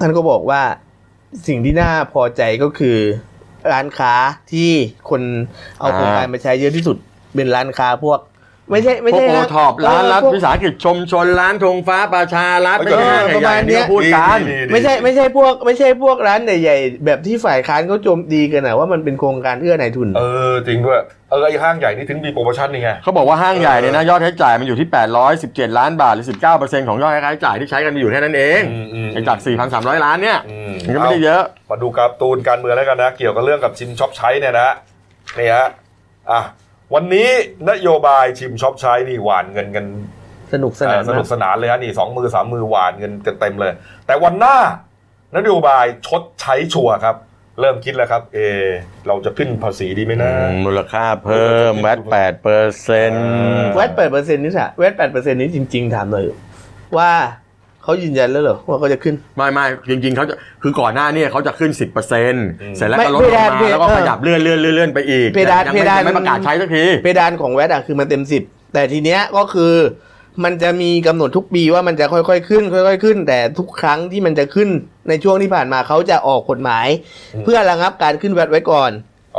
[0.00, 0.62] ท่านก็บอกว่า
[1.46, 2.96] สิ่งที่น่าพอใจก็คือ
[3.72, 4.14] ร้านค้า
[4.52, 4.70] ที่
[5.10, 5.22] คน
[5.80, 6.96] เอาโครงการมาใช้เยอะที่สุด
[7.34, 8.18] เป็นร้านค้าพวก
[8.70, 24.88] ไม่ใช่ไม่พวกใช่โอนะท็อปร้านรัฐเออพวก วิสาหกิจชุมชนร้านธงฟ้าประชารัฐเออไม่ใช่ห้างประใหมาญ่ณๆเนี้ที่ยเขาพูดกันดีๆไม่ใช่ไม่ใช่พวกไม่ใช่พวกร้านใหญ่ๆแบบที่ฝ่ายค้านเขาโจมตีกันนะว่ามันเป็นโครงการเอื้อนายทุน เออจริงด้วยเออไอห้างใหญ่นี่ถึงมีโปรโมชั่นนี่ไง เขาบอกว่าห้างใหญ่เนี่ยนะยอดใช้จ่ายมันอยู่ที่
[25.32, 29.38] 817 ล้านบาท หรือ 19%ของยอดใช้จ่ายที่ใช้กันอยู่แค่นั้นเองอืมอืม ไอ้จาก
[29.70, 34.70] 4,300 ล้านเนี่ยอืมมันก็ไม่ได้เยอะมาดูการ์ตูนการเมืองแล้วกันนะ เกี่ยวกับเรื่องกับชิมช็อปใช้เนี่ยนะ
[35.38, 35.66] นี่ฮะ
[36.30, 36.40] อะ
[36.94, 37.28] วันนี้
[37.70, 39.84] นโยบายชิมช็อปใช้นี่หว่านเงินกัน
[40.52, 43.72] สนุกสนานเออสนุกมากสนานเลยฮะนี่สองมือสามมือหว่านเงินกันเต็มเลย
[44.06, 44.56] แต่วันหน้า
[45.36, 47.16] นโยบายชดใช้ชัวร์ครับ
[47.60, 48.64] เริ่มคิดแล้วครับเออ
[49.06, 50.30] เราจะขึ้นภาษีดีไหมนะ
[50.66, 53.24] มูลค่าเพิ่มแวด8เปอร์เซ็นต์
[53.76, 56.24] แวดแปดเปอร์เซ็นต์นี่สะ VAT แปดเปอร์เซ็นต์นี้จริง ๆ ถามหน่อย
[56.96, 57.12] ว่า
[57.84, 68.42] เขายืนยันแล้วเหรอว่าเขาจะขึ้น ไม่ไม่จริงๆเขาจะคือก่อนหน้าเนี่ยเขาจะขึ้น 10%เสร็จแล้วไม่ก็ลดลงเพดานมาแล้วก็เพดานขยับเลื่อนเลื่อนเลื่อนเลื่อนไปอีกเพดานยังไม่เพดานยังไม่ประกาศใช้สักทีเพดานของแวดอะคือมันเต็มสิบ
[68.74, 69.74] แต่ทีเนี้ยก็คือ
[70.44, 74.68] มันจะมีกำหนดทุกปีว่ามันจะค่อยๆขึ้น ค่อย ๆ ขึ้น แต่ทุกครั้งที่มันจะขึ้น
[75.08, 76.86] ในช่วงที่ผ่านมาเขาจะออกกฎหมาย
[77.34, 78.90] อืมเพื่อระงับการขึ้นแวดไว้ก่อน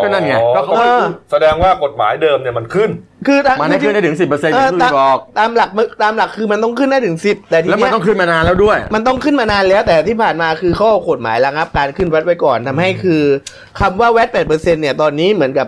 [0.03, 2.89] ก็นั่นไงก็เขาเออแสดงว่ากฎหมายเดิมเนี่ยมันขึ้น
[3.27, 5.69] คือตามันให้ขึ้นได้ถึง10%อย่างที่คุณบอกตามหลัก
[6.03, 13.21] ตามหลักคือมันต้องขึ้นได้ถึงสิบแต่ทีแล้วมันเนี้ยต้องขึ้นมานานแล้วด้วย มันต้องขึ้นมานานแล้วแต่ที่ผ่านมาคือเขาออกกฎหมายระงับ การขึ้นแวดไว้ก่อนทำให้คือ
[13.79, 15.67] คำว่าแวดแปดเปอร์เซ็นเนี่ยตอนนี้เหมือนกับ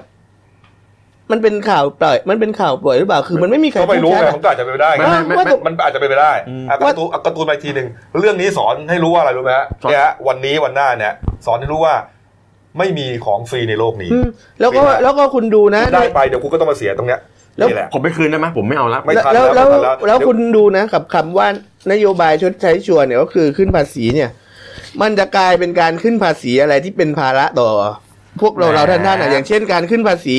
[1.31, 7.87] มันเป็นข่าวปล่อย มันเป็นข่าวปล่อยหรือเปล่าคือมันไม่มีใครก็ไม่รู้พูดไงชัดอะมันก็อาจจะเป็นไปได้ไงไม่ว่ามันอาจจะเป็นไปได้อืมอะการ์ตูนอะการ์ตูนมาอีกทีหนึ่ง
[8.19, 11.13] เรื่องนี้สอนให้รู้ว่าอะไรรู้ไหมฮะสอนเนี่ยฮะวันนี้วันหน้าเนี่ย
[11.45, 11.95] สอนให้รู้ว่า
[12.77, 14.27] ไม่มีของฟรีในโลกนี้อืม
[14.61, 17.19] แล้วก็ไม่ได้แล้วก็คุณดูนะ ได้ไปเดี๋ยวคุณก็ต้องมาเสียตรงเนี้ย
[17.57, 21.47] แล้วนี่แหละผมไปคืนได้ไหมผมไม่เอาละไม่แล้วทันแล้วแล้แล้ววไม่ทันแล้วแล้วเดี๋ยวคุณดูนะกับคำว่า
[21.91, 24.29] นโยบายชดใช้ชัวร์เนี่ยก็คือขึ้นภาษีเนี่ย
[25.01, 27.69] มันจะกลายเป็นการขึ้นภาษีอะไรที่เป็นภาระต่อ
[28.41, 30.37] พวกเราเราท่านท่านๆอะอย่างเช่นการขึ้นภาษี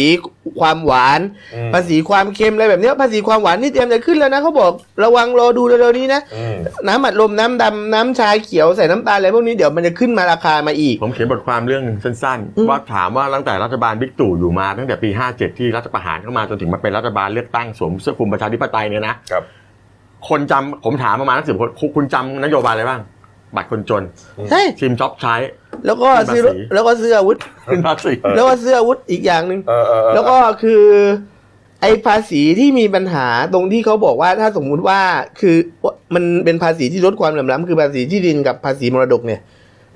[0.60, 1.20] ความหวาน
[1.54, 4.72] อืมภาษีความเค็มอะไรแบบเนี้ยภาษีความหวานนี่เตรียมจะขึ้นแล้วนะเขาบอก
[5.04, 6.54] ระวังรอดูเร็วๆนี้นะอืม
[6.88, 19.44] น้ำอัดลมน้ำดำน้ำชาเขียวใส่น้ำตาลอะไรพวกนี้เดี๋ยวมันจะขึ้นมาราคามาอีก ผมเขียนบทความเรื่องหนึ่งสั้นอืมๆว่าถามว่าตั้งแต่รัฐบาลบิ๊กตู่อยู่มาตั้งแต่ปี 57 ที่รัฐประหารเข้ามาจนถึงมาเป็นรัฐบาลเลือกตั้งสวมเสื้อคลุมประชาธิปไตยเนี่ยนะครับ
[20.28, 23.00] คนจำผมถามประมาณนักสิบคนคุณคุณจำนโยบายอะไรบ้าง
[23.56, 24.02] บัตรคนจน
[24.50, 25.34] ใช่ชิมช็อปใช้
[25.86, 27.36] แล้วก็ซื้อขึ้นภาษีแล้วก็ซื้ออาวุธ
[27.70, 30.82] ขึ้นภาษีเออแล้วก็ซื้ออาวุธอีกอย่างหนึ่งเออเออเออแล้วก็คือ
[31.80, 35.00] ไอ้ภาษีที่มีปัญหาตรงที่เขาบอกว่าถ้าสมมุติว่า
[35.40, 35.56] คือ
[36.14, 39.40] มันเป็นภาษีที่ลดความเหลื่อมล้ำคือภาษีที่ดินกับภาษีมรดกเนี่ย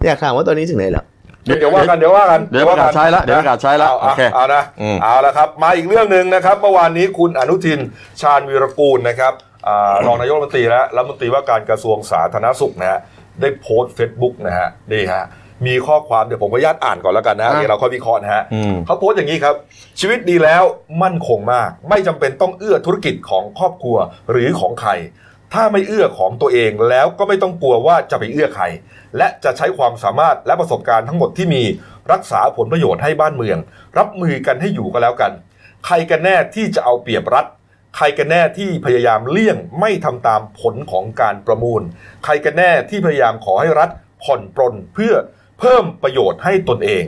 [0.07, 1.05] อยากถามว่าตอนนี้ถึงไหนแล้ว
[1.47, 7.81] เดี๋ยวเดี๋ยวว่ากันเดี๋ยวว่ากันเดี๋ยวประกาศใช้ละเดี๋ยวประกาศใช้ละเอาโอเคเอาเอานะอืมเอาละครับ มาอีกเรื่องหนึ่งนะครับ เมื่อวานนี้คุณอนุทิน
[8.21, 9.33] ชาญวีรกูลนะครับ
[9.69, 13.01] อ่ารองนายกรัฐมนตรีและรัฐมนตรีว่าการกระทรวงสาธารณสุขนะฮะ
[13.41, 15.27] ได้โพสต์เฟซบุ๊กนะฮะนี่ฮะ
[15.67, 19.55] มีข้อความเดี๋ยวผมขออนุญาตอ่านก่อนแล้วกันนะฮะอะเดี๋ยวเราค่อยวิเคราะห์นะฮะอืมเขาโพสต์อย่างนี้ครับ
[20.01, 20.63] ชีวิตดีแล้ว
[21.03, 23.97] มั่นคงมาก ไม่จำเป็นต้องเอื้อธุรกิจของครอบครัว
[24.31, 24.93] หรือของใคร
[25.55, 28.65] ถ้าไม่เอื้อของตัวเองแล้วก็ไม่ต้องกลัวว่าจะไปเอื้อใคร
[29.17, 31.63] และจะใช้ความสามารถและประสบการณ์ทั้งหมดที่มี
[32.13, 33.59] รักษาผลประโยชน์ให้บ้านเมือง
[33.99, 35.33] รับมือกันให้อยู่ก็แล้วกัน
[35.87, 37.47] ใครกันแน่ที่จะเอาเปรียบรัฐ
[37.97, 41.83] ใครกันแน่ที่พยายามเลี่ยงไม่ทำตามผลของการประมูล
[42.25, 43.91] ใครกันแน่ที่พยายามขอให้รัฐ
[44.23, 45.15] ผ่อนปรนเพื่อ
[45.59, 47.05] เพิ่มประโยชน์ให้ตนเอง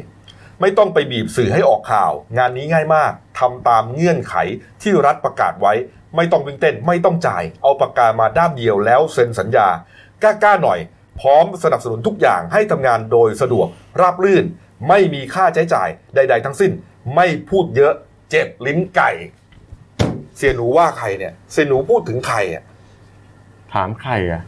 [0.61, 4.35] ไม่ต้องไปบีบสื่อให้ออกข่าว งานนี้ง่ายมากทำตามเงื่อนไข
[4.83, 5.73] ที่รัฐประกาศไว้
[6.17, 9.69] ไม่ต้องวิ่งเต้นไม่ต้องจ่าย เอาปากกามาด้ามเดียวแล้วเซ็นสัญญา
[10.23, 10.79] กล้าๆหน่อย
[11.21, 13.67] พร้อมสนับสนุนทุกอย่างให้ทำงานโดยสะดวก
[14.01, 14.45] ราบรื่น
[14.89, 16.73] ไม่มีค่าใช้จ่ายใด ๆ ทั้งสิ้น
[17.15, 17.93] ไม่พูดเยอะ
[18.31, 19.11] เจ็บลิ้นไก่
[20.41, 22.65] เสี่ยหนูว่าใครเนี่ย เสี่ยหนูพูดถึงใครอะ
[23.75, 24.43] ถามใครอะ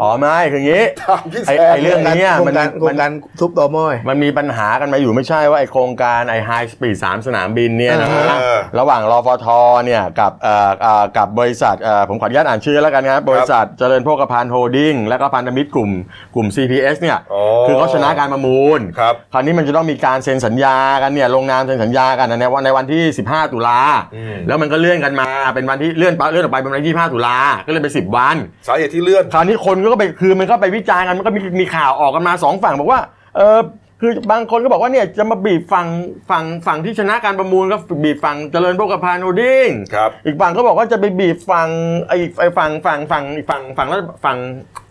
[0.00, 9.46] อ๋อไม่คืออย่างงี้ถามพี่แซไอ้มไอ้เรื่องนี้ะโครงมันการมันโครงการทุบตอม่อ มันมีปัญหากันมาอยู่ไม่ใช่ว่าไอโครงการไอ high speed สามสนามบินเนี่ยนะฮะเออระหว่างรฟท
[9.84, 15.90] เนี่ยกับเอ่อเอ่อกับบริษัทเอ่อผมขออนุญาตอ่านชื่อแล้วกันนะครับบริษัทเจริญโภคภัณฑ์โฮลดิ้งและก็พันธมิตรกลุ่ม
[16.34, 23.80] กลุ่ม CPS เนี่ยอ๋อคือเขาชนะการประมูลครับ คราวนี้มันจะต้องมีการเซ็นสัญญากันเนี่ยลงนามเซ็นสัญญากันในวันในวันที่ 15 ตุลา
[24.14, 33.00] อืมแล้วมันก็เลื่อนกันมาเป็นวันที่เลื่อนไปเลื่อนออกไปเป็นวันที่25ตุลาก็เลยเป็น10 วัน สาเหตุที่เลื่อนคราวนี้คนก็ไปคือมันก็ไปวิจารณ์กันมันก็มีมีข่าวออกกันมาสองฝั่งบอกว่า
[33.36, 33.58] เออ
[34.00, 35.88] คือบางคนก็บอกว่าเนี่ยจะมาบีบฝั่ง
[36.30, 41.68] ฝั่งฝั่งที่ชนะการประมูลก็บีบฝั่งเจริญโภคภัณฑ์โฮลดิ้งครับอีกฝั่งก็บอกว่าจะไปบีบฝั่ง
[42.08, 44.38] ไอ้ไอ้ฝั่งฝั่งฝั่งอีกฝั่งฝั่งแล้วฝั่ง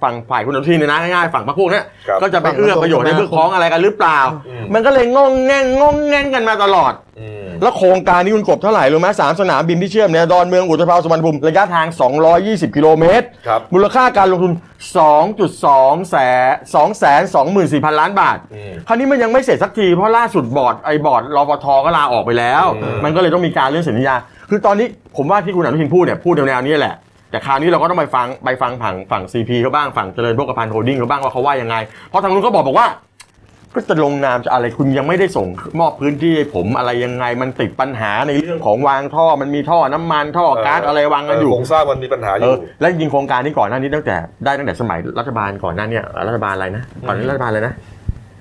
[0.03, 11.87] ฝั่งฝ่ายคุณอนุทินเนี่ยนะง่ายๆฝั่งพรรคพวกเนี้ยครับก็จะไปเอื้อประโยชน์ในเพื่อพ้องอะไรกันหรือเปล่า อืม มันก็เลยงงแงงงงแงงกันมาตลอด อืม แล้วโครงการนี้คุณกบเท่าไหร่รู้ไหมสามสนามบินที่เชื่อมเนี่ยดอนเมืองอุตภาวสุวรรณภูมิระยะทาง
[12.31, 14.51] 220 กิโลเมตร ครับ มูลค่าการลงทุน
[15.31, 16.15] 2.2แส
[16.51, 17.21] น2แสน
[17.61, 24.15] 24,000 ล้านบาท อืม คราวนี้มันยังไม่เสร็จสักที เพราะล่าสุดบอร์ดไอ้บอร์ดรปทก็ลาออกไปแล้ว อืม มันก็เลยต้องมีการเลื่อนสัญญา
[24.49, 24.87] คือตอนนี้
[25.17, 26.95] ผมว่าที่คุณอนุทินพูดเนี่ยพูดแนวๆนี้แหละ
[27.33, 31.75] แต่คราวนี้เราก็ต้องไปฟังไปฟังฝั่งฝั่งซีพีเขาบ้างฝั่งเจริญโภคภัณฑ์โฮลดิ้งเขาบ้างว่าเขาว่ายังไง
[32.09, 32.87] เพราะทางนู้นก็บอกบอกว่า
[33.75, 35.47] ก็จะลงนามจะอะไรคุณยังไม่ได้ส่ง
[35.79, 44.15] มอบพื้นที่ให้ผมอะไรยังไงมันติดปัญหาในเรื่องของวางท่อมันมีท่อน้ำมันท่อก๊าซอะไรวางกันอยู่ โครงสร้างมันมีปัญหาอเอยู่อและจริงๆโครงการนี้ก่อนหน้านี้ตั้งแต่
[44.45, 47.73] ได้ตั้งแต่สมัยรัฐบาลก่อนหน้าเนี่ยรัฐบาลอะไรนะก่อนนี้รัฐบาลอะไรนะ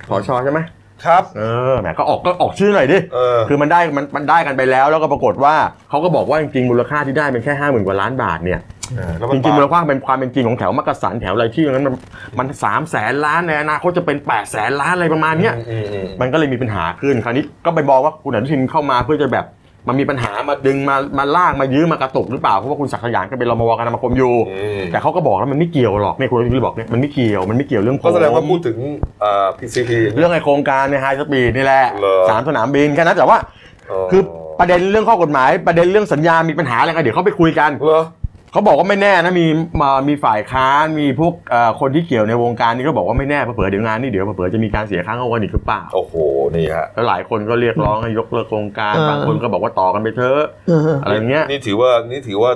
[0.08, 0.60] คสชใช่ไหม
[1.06, 5.54] ครับ เออแหมก็ออกก็ออกชื่อหน่อยดิเออ คือมันได้มันมันได้กันไปแล้วแล้วก็ปรากฏว่า
[5.90, 8.60] เขาก็บอกว่าจริงๆมูลค่าที่ได้เป็นแค่ห้าหมื่นกว่าล้านบาทเนี่ย
[9.18, 11.94] แล้วจมันริงๆมูลบาปค่าเป็นความเป็นจริงของแถวมักกะสันแถวอะไรที่อย่างนั้นมัน
[12.38, 19.46] มันสามแสนล้านในอนาคตจะเป็นแปดแสนล้านอะไรประมาณเนี้ยอืมอืมมันก็เลยมีปัญหาขึ้นคราวนี้ก็ไปบอกว่าคุณอนุทินเข้ามาเพื่อจะแบบ
[19.88, 28.78] มันมีปัญหามาดึงมามาลากมายื้อมากระตุกหรือเปล่าเพราะว่าคุณศักดิ์สยามก็เป็นรมวการนาคมอยู่อืมแต่เขาก็บอกแล้วมันไม่เกี่ยวหรอกเนี่ยคุณอนุทินบอกเนี่ยมันไม่เกี่ยวมันไม่เกี่ยวเรื่องผมก็แสดงว่าพูดถึง
[29.20, 33.38] เอ่อ PCT เรื่องไอโครงการใน high speed นี่แหละเหรอสามสนามบินแค่นั้นแต่ว่า
[34.10, 34.22] คือ
[34.60, 37.70] ประเด็นเรื่องข้อกฎหมาย ประเด็นเรื่องสัญญามีปัญหาอะไรกันเดี๋ยวเขาไปคุยกัน
[38.52, 39.46] เหรอเขาบอกว่าไม่แน่นะมี
[39.80, 46.14] มามีฝ่ายค้านมีพวกเอ่อคนที่เกี่ยวในวงการนี้ก็บอกว่าไม่แน่เผื่อๆเดี๋ยวงานนี้เดี๋ยวเผื่อๆจะมีการเสียค่าโง่กันอีกหรือเปล่าโอ้โห
[46.56, 50.42] นี่ฮะ แล้วหลายคนก็เรียกร้องให้ยกเลิกโครงการเออ บางคนก็บอกว่าต่อกันไปเถอะ
[51.02, 52.52] อะไรอย่างเงี้ยนี่ถือว่านี่ถือว่า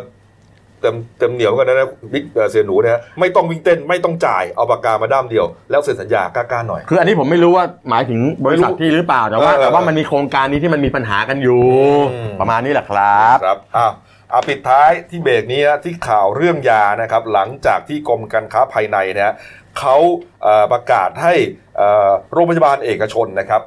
[0.83, 11.63] เต็มเต็มเหนี่ยวกันนะนะบิ๊กเอ่อเสี่ยหนูนะฮะไม่ต้องวิ่งเต้นไม่ต้องจ่ายเอาปากกามาด้ามเดียว แล้วเซ็นสัญญากล้าๆหน่อย คืออันนี้ผมไม่รู้ว่าหมายถึงบริษัทไม่รู้ที่หรือเปล่าแต่ว่าเออแต่ว่ามันมีโครงการนี้ที่มันมีปัญหากันอยู่
[12.13, 19.35] อืม ประมาณนี้แหละครับ ครับอ้าวเอาปิดท้ายที่เบรกนี้นะที่ข่าวเรื่องยานะครับ หลังจากที่กรมการค้าภายในนะฮะ
[19.79, 19.97] เขา
[20.73, 21.35] ประกาศให้
[22.33, 23.63] โรงพยาบาลเอกชนนะครับ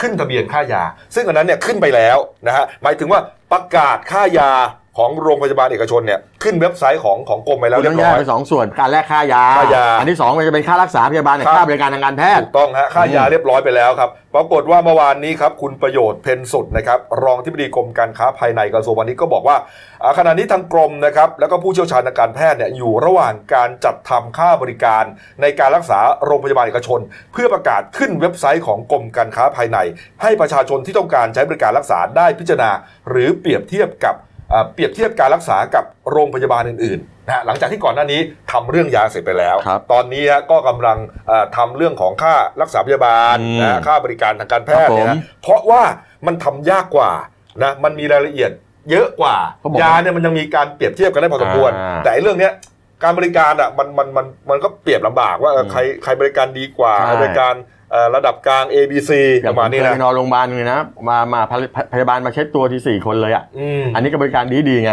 [0.00, 3.20] ขึ้นทะเบียนค่ายา ซึ่งอันนั้นเนี่ยขึ้นไปแล้วนะฮะหมายถึงว่า
[3.52, 4.52] ประกาศค่ายา
[4.98, 19.56] ของโรงพยาบาลเอกชนเนี่ยขึ้นเว็บไซต์ของของกรมไปแล้วคุณเรียต้อบงแยร้กอยเป็นสองส่วนการแลกค่ายาค่ายาอันที่สองมันจะเป็นค่ารักษาพยาบาลกับครับค่าบริการทางการแพทย์ถูกต้องฮะค่ายาเรียบร้อยไปแล้วครับปรากฏว่าเมื่อวานนี้ครับคุณประโยชน์เพนสุดนะครับรองที่ปดีกรมการค้าภายในกระทรวงพาณิชย์ก็บอกว่า
[20.02, 25.04] อ่าขณะนี้ทางกรมนะครับแล้วก็ผู้เชี่ยวชาญทางการแพทย์เนี่ยอยู่ระหว่างการจัดทำค่าบริการ
[25.42, 27.00] ในการรักษาโรงพยาบาลเอกชน
[27.32, 29.78] เพื่อประกาศขึ้นเว็บไซต์ของกรมการค้าภายใน
[30.22, 32.70] ให้ประชาชนที่ต้องการใช้บริการรักษาได้พิจารณา
[33.08, 34.29] หรือเปรียบเทียบกับอ่า
[34.72, 38.20] เปรียบเทียบการรักษากับโรงพยาบาลอื่นๆนะฮะหลังจากที่ก่อนหน้านี้
[38.52, 45.82] ทำเรื่องยาเสร็จไปแล้วครับตอนนี้ฮะก็กำลังเอ่อทำเรื่องของค่ารักษาพยาบาลอืมนะฮะค่าบริการทางการแพทย์ครับผมเนี่ยนะเพราะว่า
[46.26, 47.10] มันทำยากกว่า
[47.62, 48.50] นะมันมีรายละเอียด
[48.90, 52.52] เยอะกว่าเขาบอกยาเนี่ยมันยังมีการเปรียบเทียบกันได้พอสมควรอ่าแต่ไอ้เรื่องเนี้ย
[53.02, 57.79] การบริการอะมันมันมันมันก็เปรียบลำบากว่าเอออืมใครใครบริการดีกว่าใช่บริการเอ่อ
[58.14, 59.10] ระดับกลาง A B C
[59.42, 64.92] อปย่างระผมมาณนี้เคยนะไปนอนโรงพยาบาลเลยนะมามาพยพยาบาลมาเช็ดตัวทีสี่คนเลยอะอืมอันนี้ก็บริการดีดีๆไง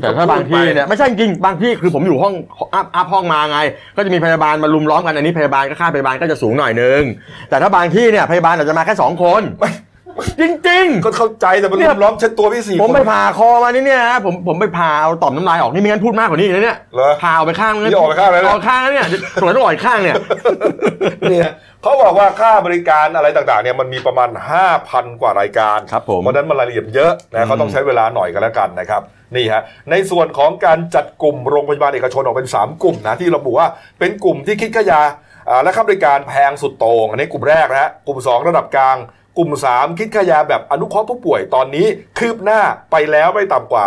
[0.00, 2.34] แต่ถ้าบางที่เนี่ยไม่ใช่จริงบางที่คือผมอยู่ห้อง
[2.74, 3.58] อัพอัพห้องมาไง
[3.96, 7.00] ก็จะมีพยาบาลมารุมล้อมกันอันนี้พยาบาลก็ค่าพยาบาลก็จะสูงหน่อยนึง
[7.48, 9.42] แต่ถ้าบางที่เนี่ยพยาบาลอาจจะมาแค่สองคน
[10.40, 19.06] จริง ๆ ก็เข้าใจแต่มันเนี่ยรุมล้อมเช็ดตัวพี่สี่ผมคนไปผ่าคอมานี่เนี่ยฮะผมผมไปผ่าเอาต่อมน้ำลายออกนี่ไม่งั้นพูดมากกว่านี้อีกนะเนี่ยเหรอผ่าออกไปข้างนึงนี่ออกไปข้างเลยนะออกข้างแล้วเนี่ย
[19.42, 20.16] ส่วนต้องออกอีกข้างเนี่ย
[21.30, 21.50] เนี่ย
[21.82, 24.28] เขาบอกว่าค่าบริการอะไรต่างๆเนี่ยมันมีประมาณ
[24.70, 29.02] 5,000 กว่ารายการ ครับผมเพราะฉะนั้นมันรายละเอียดเยอะนะเขาต้องใช้เวลาหน่อยกันแล้วกันนะครับ
[29.36, 35.02] นี่ฮะในส่วนของการจัดกลุ่มโรงพยาบาลเอกชนออกเป็น 3 กลุ่มนะที่ระบุว่าเป็นกลุ่มที่คิดค่ายา
[35.48, 38.96] อ่าและค่าบริการแพงสุดโต่งอันนี้กลุ่มแรกนะฮะกลุ่ม 2 ระดับกลาง
[39.38, 41.86] กลุ่ม 3 คิดค่ายาแบบอนุเคราะห์ผู้ป่วยตอนนี้
[42.18, 42.60] คืบหน้า
[42.92, 43.84] ไปแล้วไม่ต่ำกว่า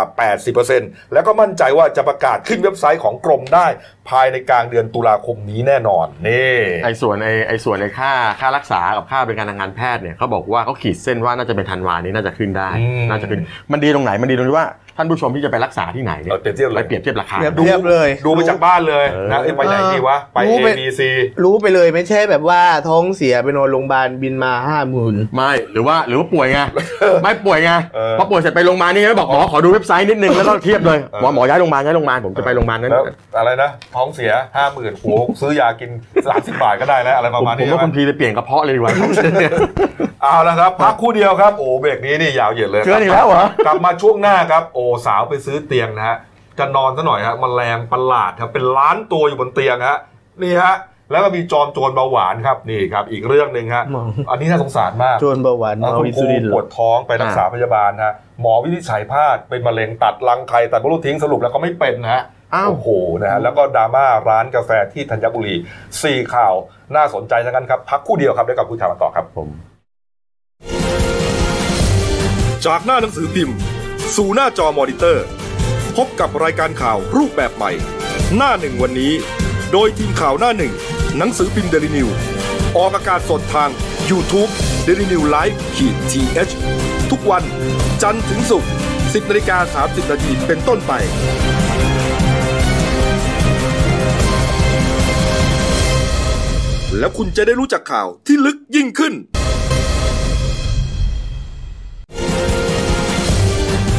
[0.56, 3.66] 80%แล้วก็มั่นใจว่าจะประกาศขึ้นเว็บไซต์ของกรมได้
[4.08, 13.40] ภายในกลางเดือนตุลาคมนี้แน่นอนนี่ไอ้ส่วนไอ้ไอ้ส่วนไอ้ค่าค่ารักษากับค่าบริการทางการแพทย์เนี่ยเขาบอกว่าเขาขีดเส้นว่าน่าจะเป็นธันวานี้น่าจะขึ้นได้อืมน่าจะขึ้น
[13.72, 21.00] มันดีตรงไหนมันดีตรงที่ว่า ท่านผู้ชมที่จะไปรักษาที่ไหนเนี่ยเราเปรียบเทียบเลไปยเปรียบเทียบราคาเปรียบดูเทียบเลย ดูไปจากบ้านเลยเออนะเอ้ยไปไหนดีวะไปรู้ A ไป B C
[21.44, 26.58] รู้ไปเลยไม่ใช่แบบว่าท้องเสียไปนอนโรงพยาบาลบินมาห้าหมื่นไม่หรือว่าหรือว่าป่วยไง
[27.22, 33.04] ไม่ป่วยไงเออพอป่วยเสร็จไปโรงพยาบาลนี่ก็บอกหมอขอดูเว็บไซต์นิดนึงแล้วก็เทียบเลยหมอหมอย้ายโรงพยาบาลย้ายโรงพยาบาลผมจะไปโรงพยาบาลนั้นแล้ว
[33.38, 35.90] อะไรนะท้องเสียห้าหมื่นโอ้โหซื้อยากิน
[36.28, 38.92] สามสิบบาทก็ได้แล้วอะไรประผมมาณผนี้มใช่ว่าไหมคุณพีไปเปลี่ยนกระเพาะเลยดีกว่า
[40.22, 46.16] เอาละครับพักคู่เดียวครับโอ้เบรกนี้นี่ยาวเหยียดเลยเกินอีกแล้วเหรอกลับมาช่วงหน้าครับ โอ้สาวไปซื้อเตียงนะฮะ
[46.58, 49.98] จะนอนซะหน่อยฮะแมลงประหลาดครับเป็นล้านตัวอยู่บนเตียงฮะ
[50.42, 50.74] นี่ฮะ
[51.10, 62.22] แล้วก็มีจอมโจรเบาหวานครับนี่ครับ อีกเรื่องหนึ่งฮะหมออันนี้น่าสงสารมากโจรเบาหวานอ่ามาคุณวิครูสุรินทร์เหรปอวดท้องไปรักษาพยาบาลฮะหมอวินิจฉัยพลาดเป็นมะเร็งตัดรังไข่ตัดมดลูกทิ้งสรุปแล้วก็ไม่เป็นนะฮะ
[62.54, 62.88] อ้าวโอ้โห
[63.20, 65.54] นะฮะแล้วก็ดราม่าร้านกาแฟที่ธัญบุรี
[66.02, 66.54] สี่ข่าว
[66.94, 69.48] น่าสนใจทั้งนั้นครับ พักครู่เดียวครับเดี๋ยวกลับคุยข่าวกันต่อครับผม
[72.66, 73.56] จากหน้าหนังสือพิมพ์
[74.16, 75.26] สู่หน้าจอมอนิเตอร์
[75.96, 77.72] พบกับรายการข่าวรูปแบบใหม่
[78.36, 79.12] หน้าหนึ่งวันนี้
[79.72, 80.72] โดยทีมข่าวหน้าหนึ่ง
[81.18, 82.08] หนังสือพิมพ์เดลิวิว
[82.76, 83.70] ออกอากาศสดทาง
[84.10, 84.50] YouTube
[84.86, 87.42] d e l i n e w l i v e ขีดทีเทุกวัน
[88.02, 90.92] จันทร์ถึงศุกร์10นาฬิกา30นาทีเป็นต้นไป
[96.98, 99.14] แล้วคุณจะได้รู้จักข่าวที่ลึกยิ่งขึ้น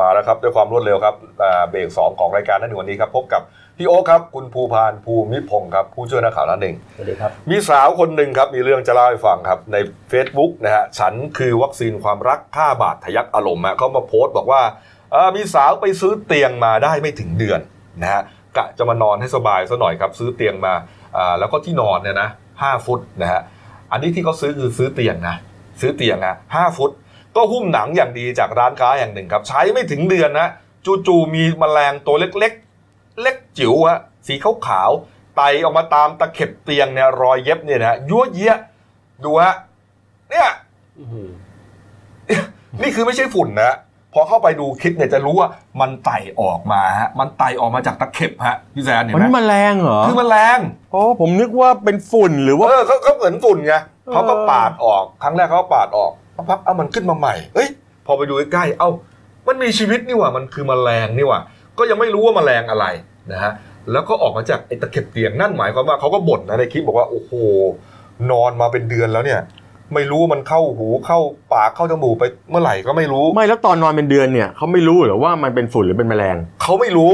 [0.00, 3.42] มาแล้วครับ ด้วยความรวดเร็วครับอ่าเบรกสองของรายการนั่นในวันนี้ครับ พบกับ
[3.78, 9.76] พี่โอ๊คครับ คุณภูพานภูมิพงศ์ครับผู้ช่วยนักข่าวนั่นเองสวัสดีครับ มีสาวคนหนึ่งครับ มีเรื่องจะเล่าให้ฟังครับ ใน
[10.12, 14.62] Facebook นะฮะฉันคือวัคซีนความรักฆ่าบาดทะยักอารมณ์ฮะเขามาโพสต์บอกว่า
[15.12, 17.60] เอ่อมีสาวไปซื้อเตียงมาได้ไม่ถึงเดือน
[18.02, 18.22] นะฮะ
[18.56, 20.74] กะจะมานอนให้สบายซะหน่อยครับซื้อเตียงมา
[21.16, 22.28] อ่าแล้วก็ที่นอนเนี่ยนะ
[22.62, 23.40] ห้าฟุตนะฮะ
[23.92, 25.36] อันนี้ที่เขาซื้อคือซื้อเตียงนะ
[25.80, 26.90] ซื้อเตียงนะห้าฟุต
[27.36, 30.48] ก็หุ้มหนังอย่างดีจากร้านค้าแห่งหนึ่งครับ ใช้ไม่ถึงเดือนนะ
[31.06, 34.34] จู่ๆมีแมลงตัวเล็กๆ เล็กจิ๋วฮะสี
[34.66, 38.54] ขาวๆไต่ออกมาตามตะเข็บเตียงเนี่ยรอยเย็บเนี่ยนะยั่วเยี้ย
[39.24, 39.54] ดูฮะ
[40.30, 40.48] เนี่ย
[42.82, 43.76] นี่คือไม่ใช่ฝุ่นนะ
[44.12, 45.48] พอเข้าไปดูคลิปเนี่ยจะรู้ว่า
[45.80, 50.58] มันไต่ออกมาฮะมันไต่ออกมาจากตะเข็บฮะพี่แซนเห็นมันไหมนี่แมลงเหรอคือแมลง
[50.92, 53.74] โอ้ผมนึกว่าเป็นฝุ่นหรือว่าเออเขาเขาเหมือนฝุ่นไง
[54.12, 57.68] เขาก็เออปาดออกครั้งแรกเขาก็ปาดออกสัก พักเอามันขึ้นมาใหม่ เอ้ย
[58.06, 58.90] พอไปดูใกล้ๆ เอ้า
[59.46, 61.40] มันมีชีวิตนี่หว่า มันคือแมลงนี่หว่า
[61.78, 62.86] ก็ยังไม่รู้ว่าแมลงอะไร
[63.32, 63.52] นะฮะ
[63.92, 67.32] แล้วก็ออกมาจากไอ้ตะเข็บเตียงนั่นหมายความว่าเขาก็บ่นนะในคลิปบอกว่า โอ้โห
[68.30, 69.40] นอนมาเป็นเดือนแล้วเนี่ย
[69.94, 71.18] ไม่รู้มันเข้าหูเข้า
[71.52, 77.12] ปากเข้าจมูกไปเมื่อไหร่ก็ไม่รู้ ไม่แล้วตอนนอนเป็นเดือนเนี่ยเขาไม่รู้เหรอว่ามันเป็นฝุ่นหรือเป็นแมลง เขาไม่รู้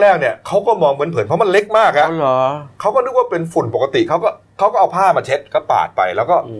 [0.00, 2.38] แรกๆเนี่ยเขาก็มองเหมือนเผินๆเพราะมันเล็กมากอะอ๋อเหรอ
[2.80, 6.54] เขาก็นึกว่าเป็นฝุ่นปกติเขาก็เขาก็เอาผ้ามาเช็ดก็ปาดไปแล้วก็อื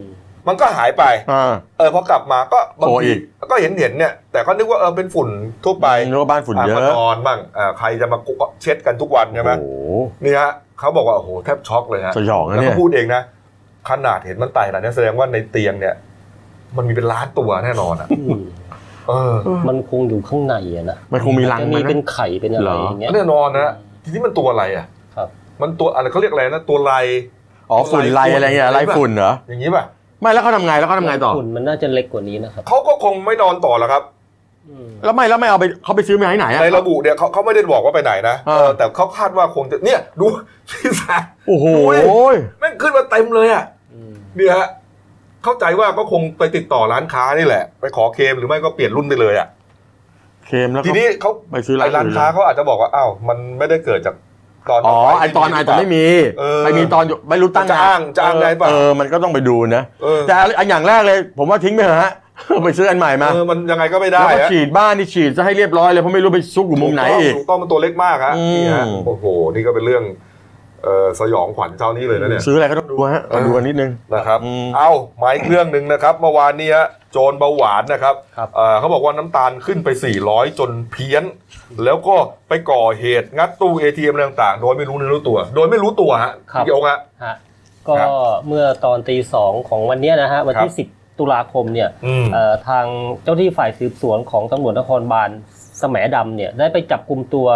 [0.49, 3.19] มมันก็หายไปอ่าเออพอกลับมาก็บางโผล่อีทีก
[3.51, 5.29] ก็เห็นเห็นๆเนี่ย แต่ก็นึกว่าเออเป็นฝุ่น
[5.65, 8.19] ทั่วไปนึกว่าบ้านฝุ่นเยมาอะนอนบ้างอ่าใครจะมา
[8.63, 9.67] เช็ดกันทุกวันใช่ไหมโอ้โห
[10.25, 13.23] นี่ฮะเขาบอกว่าโอ้โหแทบช็อกเลยฮะ สยองนะแล้วเนี่ก็ยพูดเองนะ
[13.91, 15.95] ขนาดเห็นมันไต่ขนาดนี้แสดงว่าในเตียงเนี่ย
[16.77, 18.41] มันมีเป็นล้านตัวแน่นอนอะอืม
[19.09, 19.35] เออ
[19.69, 25.29] มันคงอยู่ข้างในอะนะมันคงมีรังจะมัมีนเป็นนะไข่เป็นอะไรเหรออย่างเงี้ย แน่นอนนะทีนี้มันตัวอะไรอะครับ
[25.63, 26.95] มันตัวอะไรเขาเรียกอะไรนะตัวไร
[27.71, 29.85] อ๋อฝุ่นไรอะไรเงี้ยไรฝุ่นเหรอ อย่างนี้ป่ะ
[30.21, 34.03] ไม่แล้วเขาทำไงแล้วเขาทำไงต่อฝุ่นมันน่าจะเล็กกว่านี้นะครับเขาก็คงไม่นอนต่อแล้วครับ
[34.69, 40.27] อืมแล้วไม่แล้วไม่เอาไปเขาไปซื้อมาที่ไหนอะในระบุเนี่ยเขาเขาไม่ได้บอกว่าไปไหนนะอ่าเออแต่เขาคาดว่าคงจะเนี่ยดู
[40.71, 41.17] ที่สา
[41.49, 41.67] โอ้โห
[42.61, 44.69] แม่งขึ้นมาเต็มเลยอะอืมเนี่ยฮะ
[45.45, 49.49] เข้าใจว่าก็คงไปติดต่อร้านค้านี่แหละ ไปขอเคลมหรือไม่ก็เปลี่ยนรุ่นไปเลยอะ
[50.47, 54.15] เค็มแล้วทีก็นี้เขาไปซื้อร้านไอ้ร้านอื่นค้าเขาอาจจะบอกว่าอ้าวมันไม่ได้เกิดจาก
[54.71, 56.05] ตอนอ๋อเาปไอตอนอาจจะไม่มี
[56.39, 62.13] เออไปมีตอนอยู่ไม่รู้ตั้งจะอ้างจะอ้างได้เปล่าเออมันก็ต้องไปดูนะเออแต่อันอย่างแรกเลย ผมว่าทิ้งไปเถอะฮะ
[62.65, 70.28] ไปซื้ออันใหม่มาเออมันยังไงก็ไม่ได้แล้วก็ฮะฉีดบ้านนี่ฉีดจะให้เรียบร้อยเลยเพราะไม่รู้ไปซุกอยู่มุมไหนอีกถูกต้องมันตัวเล็กมากฮะอืมนี่ฮะโอ้โหนี่ก็เป็นเรื่องเอ่อ
[71.21, 79.89] สยองขวัญเช้านี้เลยนะเนี่ยซื้ออะไรก็ต้องดูฮะต้องดูกันนิดนึงนะครับอืมเอาหมายเครื่องหนึ่งนะครับเมื่อวานนี้ฮะโจรเบาหวานนะครับครับเอ่อเขาบอกว่าน้ำตาลขึ้นไป
[80.25, 81.25] 400 จนเพี้ยน
[81.85, 82.15] แล้วก็
[82.49, 87.35] ไปก่อเหตุงัดตู้ ATM อะไรต่างๆ โดยไม่รู้เนื้อรู้ตัว โดยไม่รู้ตัวฮะครับพี่โอ๊คฮะฮะ
[87.89, 88.09] ก็ครับ
[88.49, 92.87] เมื่อตอนตีสองของวันเนี้ยนะฮะวันที่ 10 ตุลาคมเนี่ยอืมเอ่อทาง
[93.23, 95.31] เจ้าที่ฝ่ายสืบสวนของตำรวจนครบาล
[95.79, 97.49] แสมดำเนี่ยได้ไปจับกลุ่มตัว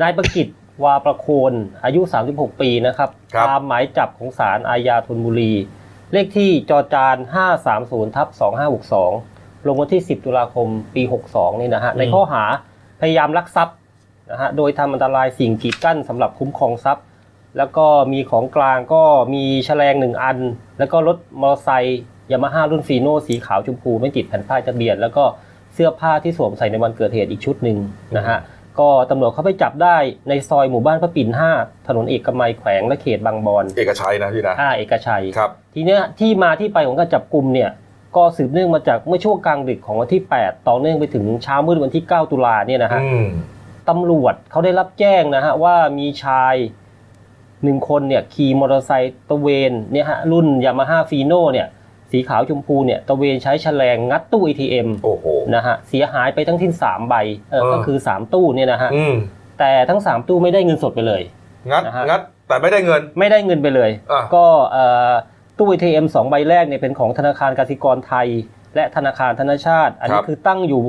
[0.00, 0.48] นายประกิต
[0.84, 1.52] วาประโคน
[1.84, 5.52] อายุ 36 ปีนะครับครับตามหมายจับของศาลอาญาธนบุรี
[6.12, 7.16] เลขที่จอจาน
[7.66, 8.28] 530ทับ
[8.98, 12.44] 2562 ลงวันที่ 10 ตุลาคมปี 62 นี่นะฮะในข้อหา
[13.00, 13.76] พยายามลักทรัพย์
[14.30, 17.04] นะฮะโดยทำอันตรายสิ่งกีดกั้นสำหรับคุ้มครองทรัพย์
[17.58, 19.02] แล้วก็มีของกลางก็
[19.34, 20.38] มีแฉลงหนึ่งอัน
[20.78, 25.24] แล้วก็รถมอเตอร์ไซค์ยามาฮ่ารุ่นฟีโน่สีขาวชมพูไม่ติดแผ่นป้ายทะเบียน แล้วก็
[25.74, 27.78] เสื้อผ้าที่สวมใส่ในวันเกิดเหตุอีกชุดหนึ่ง
[28.16, 28.38] นะฮะ
[28.78, 29.96] ก็ตำรวจเขาไปจับได้
[30.28, 31.28] ในซอยหมู่บ้านพระปิ่น
[31.58, 37.70] 5ถนนเอกมัยแขวงและเขตบางบอนเอกชัยนะพี่นะท่าเอกชัยครับทีเนี้ยที่มาที่ไปของการจับกลุ่มเนี่ย
[38.16, 43.28] ก็สืบเนื่องมาจากเมื่อช่วงกลางดึกของวันที่ 8 ต่อเนื่องไปถึงเช้ามืดวันที่ 9 ตุลาเนี่ยนะฮะอืม
[43.88, 46.54] ตำรวจเขาได้รับแจ้งนะฮะว่ามีชาย
[47.64, 51.66] หนึ่งคนเนี่ยขี่มอเตอร์ไซค์ตระเวนเนี่ยฮะรุ่นยามาฮ่าฟีโน่เนี่ย
[52.12, 57.14] สีขาวชมพูเนี่ยตระเวนใช้ชะแลงงัดตู้ ATM โอ้โหนะฮะเสียหายไปทั้งที่สามใบ
[57.50, 59.14] เออเออก็คือ 3 ตู้เนี่ยนะฮะอืม
[59.58, 61.22] แต่ทั้ง 3 ตู้ไม่ได้เงินสดไปเลย
[61.70, 65.10] งัดนะฮะงัดแต่ไม่ได้เงินไม่ได้เงินไปเลยอะก็เอ่อ
[65.58, 68.28] ตู้ ATM สองใบแรกเนี่ยเป็นของธนาคารกสิกรไทย
[68.74, 70.84] และธนาคารธนชาติ อันนี้คือตั้งอยู่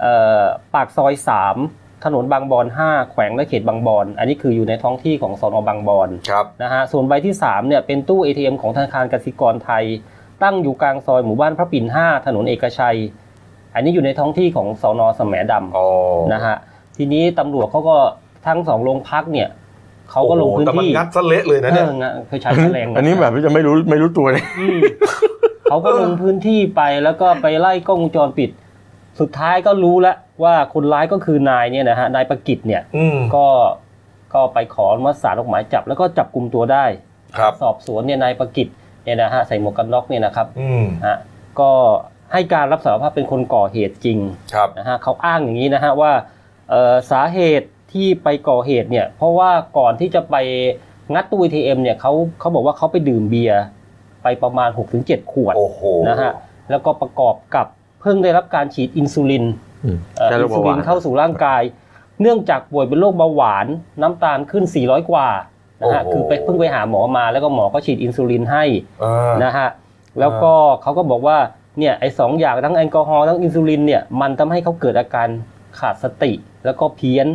[0.00, 0.42] เอ่อ
[0.74, 9.84] ปากซอย 3 ถนนบางบอน 5 แขวงและเขตบางบอน อันนี้คืออยู่ในท้องที่ของสอนอบางบอนครับนะฮะส่วนใบที่3เนี่ยเป็นตู้ ATM ของธนาคารกสิกรไทย
[10.42, 12.98] ตั้งอยู่กลางซอยหมู่บ้านพระปิ่น5ถนนเอกชัย
[13.74, 15.86] อันนี้อยู่ในท้องที่ของสอนอสแหมดำอ๋อ
[16.32, 16.56] นะฮะ
[16.96, 17.96] ทีนี้ตำรวจเขาก็
[18.46, 19.48] ทั้งสองโรงพักเนี่ย
[20.10, 24.78] เขาก็ลงพื้นแต่มันที่งัดซะเละเลยนะเนี่ยออเคยใช้แฉลงอันนี้แบบจะไม่รู้ไม่รู้ตัวเลยอืม
[25.64, 28.50] เขาก็ลงพื้นที่ไปแล้วก็ไปไล่กล้องวงจรปิด
[29.20, 33.46] สุดท้ายก็รู้แล้วว่าคนร้ายก็คือนายเนี่ยนะฮะนายประกิตเนี่ยอืมก็
[34.34, 36.84] ก็ไปขออนุมัติศาลออกหมายจับ แล้วก็จับกลุ่มตัวได้
[37.38, 38.68] ครับ สอบสวนเนี่ยนายประกิต
[39.04, 41.16] เนี่ยนะฮะใส่หมวกกันน็อกเนี่ยนะครับอืมฮะ
[41.60, 41.70] ก็
[42.32, 44.18] ให้การรับสารภาพเป็นคนก่อเหตุจริง
[44.54, 46.12] ครับนะฮะเขาอ้างอย่างนี้นะฮะว่า
[46.70, 50.36] เอ่อสาเหตุที่ไปก่อเหตุเนี่ยเพราะว่าก่อนที่จะไป
[51.12, 53.62] งัดตู้ ATM เนี่ยเขาเขาบอกว่าเขาไปดื่มเบียร์
[54.22, 56.32] ไปประมาณ 6-7 ขวดโอ้โหนะฮะ
[56.70, 57.66] แล้วก็ประกอบกับ
[58.00, 59.44] เพิ่งได้รับการฉีดอินซูลิน
[59.84, 61.62] อืมเอ่อแค่โรอิคนเบาซูหลิวานนเข้าสู่ร่างกาย
[62.20, 63.66] เนื่องจากป่วยเป็นโรคเบาหวาน
[64.02, 65.28] น้ำตาลขึ้น 400 กว่า
[65.90, 68.64] นะฮะโอ้โหคือไปเพิ่งไปหาหมอมาแล้วก็หมอก็ฉีดอินซูลินให้
[69.04, 69.68] อ่านะฮะ
[70.20, 71.38] แล้วก็เขาก็บอกว่า
[71.78, 75.28] เนี่ยไอ้สองอย่างทั้งแอลกอฮอล์ทั้งอินซูลินเนี่ยมันทำให้เขาเกิดอาการ
[75.78, 76.32] ขาดสติ
[76.64, 77.26] แล้วก็เพี้ยน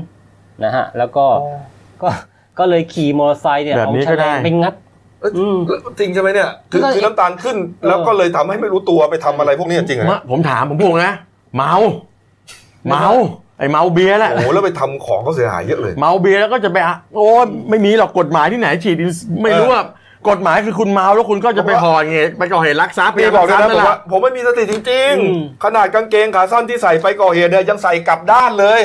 [0.63, 1.25] นะฮะแล้วก็
[2.01, 2.09] ก็
[2.59, 4.73] ก็เลยขี่มอเตอร์ไซค์เนี่ยแบบเอานี้แฉก็ลได้งไปงัด
[5.21, 7.57] เอ้ยอืมแล้วจริงใช่ไหมเนี่ยคือก็คือน้ำตาลขึ้น
[7.87, 11.13] แล้วก็เลยทำให้ไม่รู้ตัวไปทำอะไรพวกนี้จริงเหรอมะผมถามผมพูดนะ
[11.55, 11.73] เมา
[12.89, 13.07] เมา
[13.59, 19.11] ไอเมาเบียร์แหละโอ้โหแล้วไปทำของเขาเสียหายเยอะเลย เมาเบียร์แล้วก็จะไปอะโอ้ยไม่มีหรอกกฎหมายที่ไหนฉีดอิน
[19.43, 19.81] ไม่รู้ว่า
[20.29, 28.81] กฎหมายคือคุณเมาแล้วคุณก็จะไปห่อเหตุไปก่อเหตุลักทรัพย์พี่บอกเลยนะลัผมทรัว่าพย์ผมไม่มีสติจริงอืมๆขนาดกางเกงขาสั้นที่ใส่ไปก่อเหตุเนี่ยยังใส่กลับด้านเลย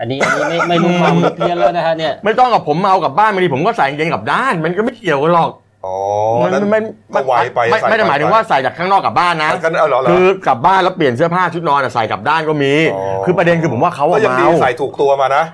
[0.00, 5.50] อันนี้อันนี้ไม่ไม่รู้ความเพี้ยนแล้วนะฮะเนี่ย ไม่ต้องกับผมเมากลับบ้านบางทีผมก็ใส่กางเกงกลับด้าน มันก็ไม่เกี่ยวกันหรอก
[5.86, 5.96] อ๋อ
[6.42, 6.80] มันนั้นไม่
[7.14, 15.44] ก็ไวไปไม่ใส่ไม่ได้หมายถึงว่าใส่จากข้างนอกกลับบ้านนะกันเอาเหรอเหรอคือกลับบ้านแล้วเปลี่ยนเสื้อผ้าชุดนอนอะใส่กลับด้านก็มีอ๋อคือประเด็นคือผมว่าเขาก็อะยังดีเมาใส่ถูกตัวมานะ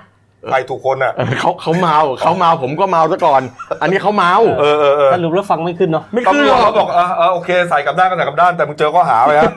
[0.50, 3.42] ใส่ถูกคนอะเออเขาเขาเมาเขาเมาผมก็เมาซะก่อน
[3.82, 9.50] อันนี้เขาเมาเออเออเออสรุปแล้วฟังไม่ขึ้นเนาะไม่ขึ้นตำรหรวจอกเขาบอกเออเออโอเคใส่กลับด้านก็ใส่กลับด้านแต่มึงเจอข้อหาไปฮะ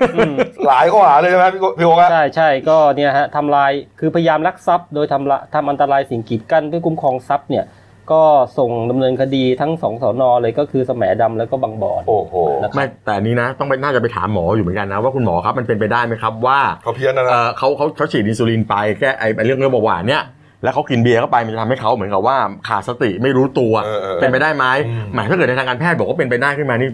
[0.67, 7.63] หลายข้อหาเลยใช่ไหมพี่โกพี่โอ๊คอะใช่ใช่ก็เนี่ยฮะทำลายคือพยายามลักทรัพย์โดยทำละทำอันตรายสิ่งกีดกั้นเพื่อคุ้มครองทรัพย์เนี่ย
[8.12, 8.22] ก็
[8.58, 20.24] ส่งดำเนินคดีทั้งสองสอนอเลยก็คือแสมดำแล้วก็บางบ่อนโอ้โหนะครับไม่แต่อันนี้นะต้องไปน่าจะไปถามหมออยู่เหมือนกันนะว่าคุณหมอครับมันเป็นไปได้ไหมครับว่าเขาเพี้ยนนะเอนะอเขาเขาเขาฉีดอินซูลินไปแก้ไอไอ้เรื่องเรื่องเบาหวานเนี่ย
[20.64, 22.38] แล้วเขากินเบียร์เข้าไปมันจะทำให้เขาเหมือนกับว่า
[22.68, 26.89] ขาดสติไม่รู้ตัวเออเออเป็นไปได้ไหมอืมหมายถ้าเกิดในทางการแพทย์บอกว่าเป็นไปได้ขึ้นมานี่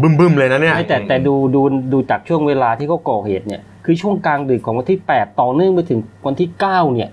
[0.00, 1.62] บึ้มบึ้มๆเลยนะเนี่ยไม่แต่แต่ดูดู
[1.92, 7.10] ดูจากช่วงเวลาที่เขาก่อเหตุเนี่ยคือช่วงกลางดึกของวันที่ 8 ต่อเนื่องไปถึงวันที่ 9 เนี่ย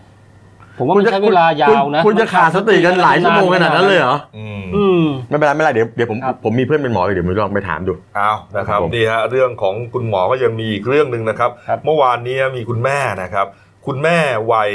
[0.82, 13.46] ผมว่ามันใช้เวลายาวนะคุณคุณจะขาดสติกันหลายชั่วโมงขนาดนั้นเลยเหรออืมอืมไม่เป็นไรไม่เป็นไรเดี๋ยวเดี๋ยวผมครับผมมีเพื่อนเป็นหมออยู่เดี๋ยวผมลองไปถามดูเอานะครับครับผมดีฮะเรื่องของคุณหมอก็ยังมีอีกเรื่องหนึ่งนะครับครับ เมื่อวานนี้มีคุณแม่นะครับ
[13.86, 14.18] คุณแม่
[14.52, 14.72] วัย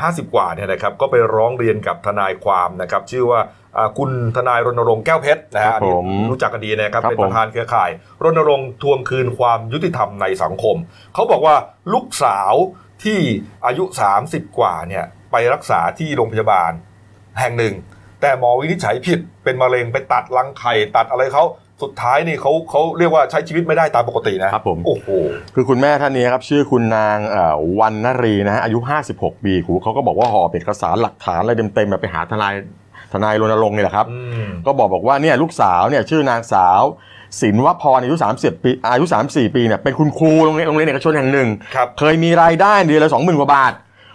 [0.00, 3.40] ห้าสิบกว่าเนี่ยนะครับก็ไปร้องเรียนกับทนายความนะครับชื่อว่า
[3.76, 7.90] อ่าคุณทนายรณรงค์แก้วเพชรนะฮะครับอันนี้ผมรู้จักกันดีนะครับครับเป็นผมประธานเครือข่าย
[8.24, 10.76] รณรงค์ทวงคืนความยุติธรรมในสังคม
[11.14, 11.54] เขาบอกว่า
[11.92, 12.54] ลูกสาว
[13.04, 13.18] ที่
[13.66, 13.84] อายุ
[14.20, 16.72] 30 กว่าเนี่ยไปรักษาที่โรงพยาบาล
[17.40, 17.74] แห่งหนึ่ง
[18.20, 21.44] แต่หมอวินิจฉัยผิดเป็นมะเร็งไปตัดรังไข่ตัดอะไรเขา
[21.82, 25.08] สุดท้ายนี่เขาเขาเรียกว่าใช้ชีวิตไม่ได้ตามปกตินะครับผมโอ้โห
[25.54, 28.78] คือคุณแม่ท่านนี้ครับ ชื่อคุณนางเอ่อวันนรีนะฮะอายุ
[29.12, 32.54] 56 ปีหูเขาก็บอกว่าห่อเอกสารหลักฐานอะไรเต็มๆแบบไปหาทนาย
[33.12, 36.82] ทนายรณรงค์นี่แหละครับอืมก็บอกบอกว่าเนี่ยลูกสาวเนี่ยชื่อนางสาว
[37.40, 43.72] ศินวพรอายุ30ปีอายุ34 ปีเนี่ยเป็นคุณครูโรงเรียนโรงเรียนเอกชนแห่งหนึ่ง ครับ เคยมีรายได้เดือนละ20,000กว่าบาท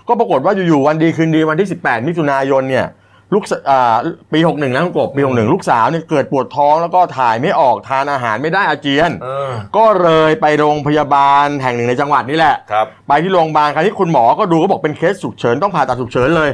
[0.07, 2.87] ก็ปรากฏว่าอยู่ๆวันดีคืนดีวันที่ 18 มิถุนายนเนี่ย
[3.33, 3.95] ลูกสอ่า
[4.33, 16.49] ปี61นะคุณกบปี61ลูกสาวเนี่ยเกิดปวดท้องแล้วก็ถ่ายไม่ออกทานอาหารไม่ได้อาเจียน เออ ก็เลยไปโรงพยาบาลแห่งหนึ่งในจังหวัดนี่แหละ ครับ ไปที่โรงพยาบาลคราวนี้คุณหมอก็ดูก็บอกเป็นเคสฉุกเฉินต้องผ่าตัดฉุกเฉินเลย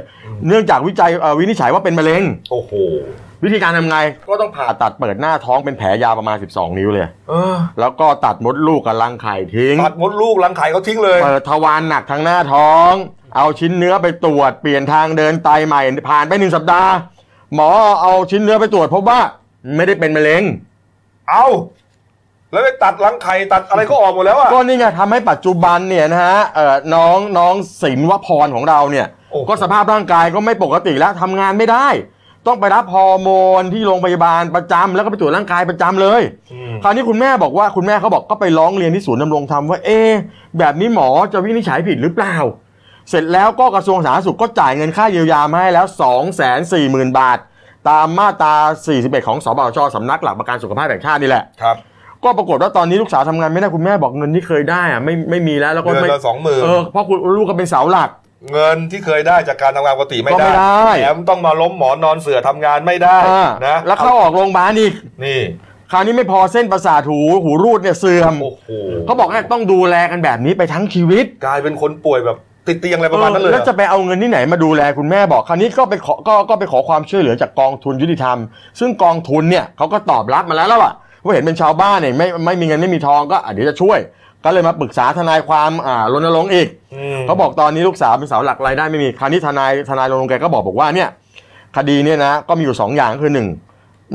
[0.48, 2.72] เนื่องจากวิจัยเอ่อวินิจฉัยว่าเป็นมะเร็ง โอ้โห
[3.44, 3.98] วิธีการทำไง
[4.30, 12.92] ก็ต้องผ่าตัดเปิดหน้าท้องเป็นแผลยาวประมาณ 12 นิ้วเลย เออแล้วก็ตัดมดลูกกับรังไข่ทิ้ง ตัดมดลูกรังไข่เขาทิ้งเลย เปิดทวารหนักทางหน้าท้อง
[13.36, 16.92] เอาชิ้นเนื้อไปตรวจเปลี่ยนทางเดินไตใหม่ ผ่านไปหนึ่งสัปดาห์
[17.56, 17.70] หมอ
[18.02, 19.20] เอาชิ้นเนื้อไปตรวจพบว่า
[19.76, 20.44] ไม่ได้เป็นมะเร็ง
[21.30, 21.46] เอา
[22.52, 31.88] แล้วไปตัดรังไข่ตัดอะไรก็ออกหมดแล้วอะก็นี่ไงทำให้ปัจจุบันเนี่ยนะฮะเอ่อน้องน้องศิลวพรของเราเนี่ย โอ้โห ก็สภาพร่างกายก็ไม่ปกติแล้วทำงานไม่ได้
[32.48, 33.30] ต้องไปรับฮอร์โม
[33.60, 36.22] นที่โรงพยาบาลประจำแล้วก็ไปตรวจร่างกายประจำเลย
[36.54, 40.12] อืม คราวนี้คุณแม่บอกว่าคุณแม่เขาบอกก็ไปร้องเรียนที่ศูนย์ดำรงธรรมว่าเอ๊ะ
[40.58, 42.36] แบบนี้หมอจะวินิจฉัยผิดหรือเปล่า
[43.10, 47.38] เสร็จแล้วก็กระทรวงสาธารณสุขก็จ่ายเงินค่าเยียวยามาให้แล้ว 2 4 0 0 0 0 บาท
[47.90, 48.56] ตามมาตรา
[48.92, 51.78] 41 ของสบชสำนักหลักประกันสุขภาพแห่งชาตินี่แหละ ครับ
[52.24, 58.10] ก็ปรากฏว่าตอนนี้ลูกสาวทำงานไม่ได้คุณแม่บอกเงินที่เคยได้อะไม่ไม่มีแล้วแล้วก็เดือนไม่ละสองหมื่นเออเพราะคุณลูกก็เป็นเสาหลัก
[58.52, 64.94] เงินที่เคยได้จากการทำงานปกติไม่ก็ไม่ได้ได้ แถมต้องมาล้มหมอนนอนเสือทำงานไม่ได้อ่านะแล้วเข้าออกโรงพยาบาลอีก
[65.26, 65.42] นี่
[65.92, 68.70] คราวนี้ไม่พอเส้นประสาทหูหูรูดเนี่ยเสื่อมโอ้โห
[69.06, 72.38] เขาบอกว่าต้องดูแลกันแบบนี้ไปทั้งชีวิตกลายเป็นคนป่วยแบบ
[72.68, 78.38] ติดเตียงอะไรประมาณนั้นเลยแล้วจะไปเอาเงินที่ไหนมาดูแลคุณแม่บอก คราวนี้ก็ไปขอก็ก็ไปขอความช่วยเหลือจากกองทุนยุติธรรม
[78.80, 84.00] ซึ่งกองทุนเนี่ยเขาก็ตอบรับมาแล้วแล้วล่ะว่าเห็นเป็นชาวบ้านเนี่ยไม่ไม่มีเงินไม่มีทองก็อะเดี๋ยวจะช่วย
[84.46, 86.68] ก็เลยมาปรึกษาทนายความอ่ารณรงค์อีก
[87.18, 91.10] มเขาบอกตอนนี้ลูกสาวเป็นเสาหลักรายได้ไม่มีคราวนี้ทนายทนายรณรงค์แกก็บอกบอกว่าเนี่ย
[91.78, 93.48] คดีเนี่ยนะก็มีอยู่สองอย่างคือหนึ่ง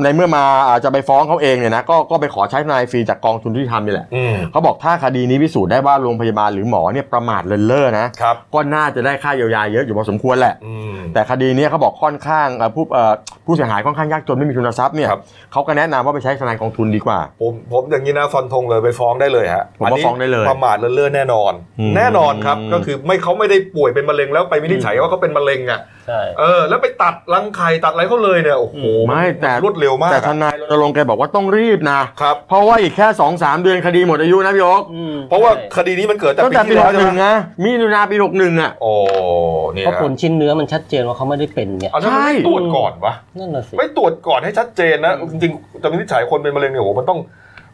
[0.03, 13.13] ในเมื่อมาอ่าจะไปฟ้องเขาเองเนี่ยนะก็ก็ไปขอใช้ทนายฟรีจากกองทุนยุติธรรมนี่แหละอืมเขาบอกถ้าคดีนี้พิสูจน์ได้ว่าโรงพยาบาลหรือหมอเนี่ยประมาทเลินเล่อนะครับก็น่าจะได้ค่าเยียวยาเยอะอยู่พอสมควรแหละอืมแต่คดีเนี้ยเขาบอกค่อนข้างเอ่อผู้เอ่อ
[13.47, 15.21] ผู้เสียหายค่อนข้างยากจนไม่มีทุนทรัพย์เนี่ยครับ
[15.53, 28.77] เขาก็แนะนำว่าไปใช้ทนายกองทุนดีกว่า ผมผมอย่างนี้นะฟันธงเลยไปฟ้องได้เลยฮะผมว่าฟ้องได้เลยประมาทเลินเล่อแน่นอนอืมแน่นอนครับก็คือไม่เขาไม่ได้ป่วยเป็นมะเร็งแล้วไปวินิจฉัยว่าเขาเป็นมะเร็งอะ ใช่เออ แล้วไปตัดรังไข่ตัดอะไรเขาเลยเนี่ยโอ้โห
[29.09, 37.35] ไม่แต่รวดเร็วมากแต่อะทนายรณรงค์แกบอกว่าต้องรีบนะครับเพราะว่าอีกแค่2อสเดือนคดีหมดอายุนะพี่โอ๊คอืมเพราะว่าใช่คดีนี้มันเกิดแต่ตั้งปีแต่ปีที่หแล้วกใช่หไหนึ่มงนะ
[37.65, 38.93] มีนาปีหกหนึ่งอะโอ้
[39.75, 47.19] เนี่ยเพราะผลชิ้นเนื้อมันชัดเจนว่าเขาไม่ได้เป็นเนี่ยเอาแล้วใช่ไม่ตรวจก่อนวะนั่นน่ะสิไม่ตรวจก่อนให้ชัดเจนนะจริงๆจะวินิจฉัยคนเป็นมะเร็งเนี่ยโอ้โหมันต้อง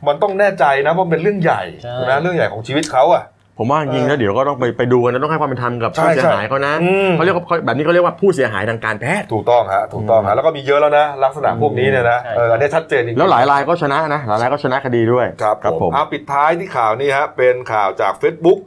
[0.09, 3.22] มันต้องแน่ใจนะเพราะมันเป็นเรื่องใหญ่ใช่นะเรื่องใหญ่ของชีวิตเขาอะ
[3.59, 18.59] ผมว่าจริงๆแล้วเดี๋ยวก็ต้องไปไปดูกันนะต้องให้ความเป็นธรรมกับใช่ผู้เสียหายเขานะอืมเขาเรียกว่าแบบนี้เขาเรียกว่าผู้เสียหายทางการแพทย์ถูกต้องฮะถูกต้องอืฮะมแล้วก็มีเยอะแล้วนะลักษณะพวกนี้เนี่ยนะใช่เอออันนี้ชัดเจนจริงๆแล้วหลายรายก็ชนะนะหลายรายก็ชนะคดีด้วยครับครับผผมมเอาปิดท้ายที่ข่าวนี้ฮะเป็นข่าวจาก Facebook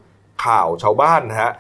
[0.46, 1.52] ข่าวชาวบ้านนะฮะ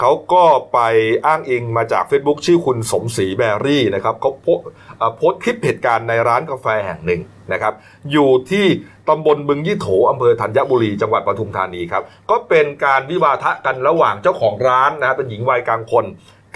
[0.00, 0.78] เขาก็ไป
[1.26, 4.58] อ้างอิงมาจาก Facebook ชื่อคุณสมศรีแบรี่นะครับเขาโพส
[4.98, 7.20] เอ่อโพสต์คลิปเหตุการณ์ในร้านกาแฟแห่งหนึ่ง
[7.52, 7.72] นะครับ
[8.12, 8.66] อยู่ที่
[9.08, 16.04] ตำบลบึงยี่โถอำเภอธัญบุรีจังหวัดปทุมธานีครับ ก็เป็นการวิวาทะกันระหว่างเจ้าของร้านนะเป็นหญิงวัยกลางคน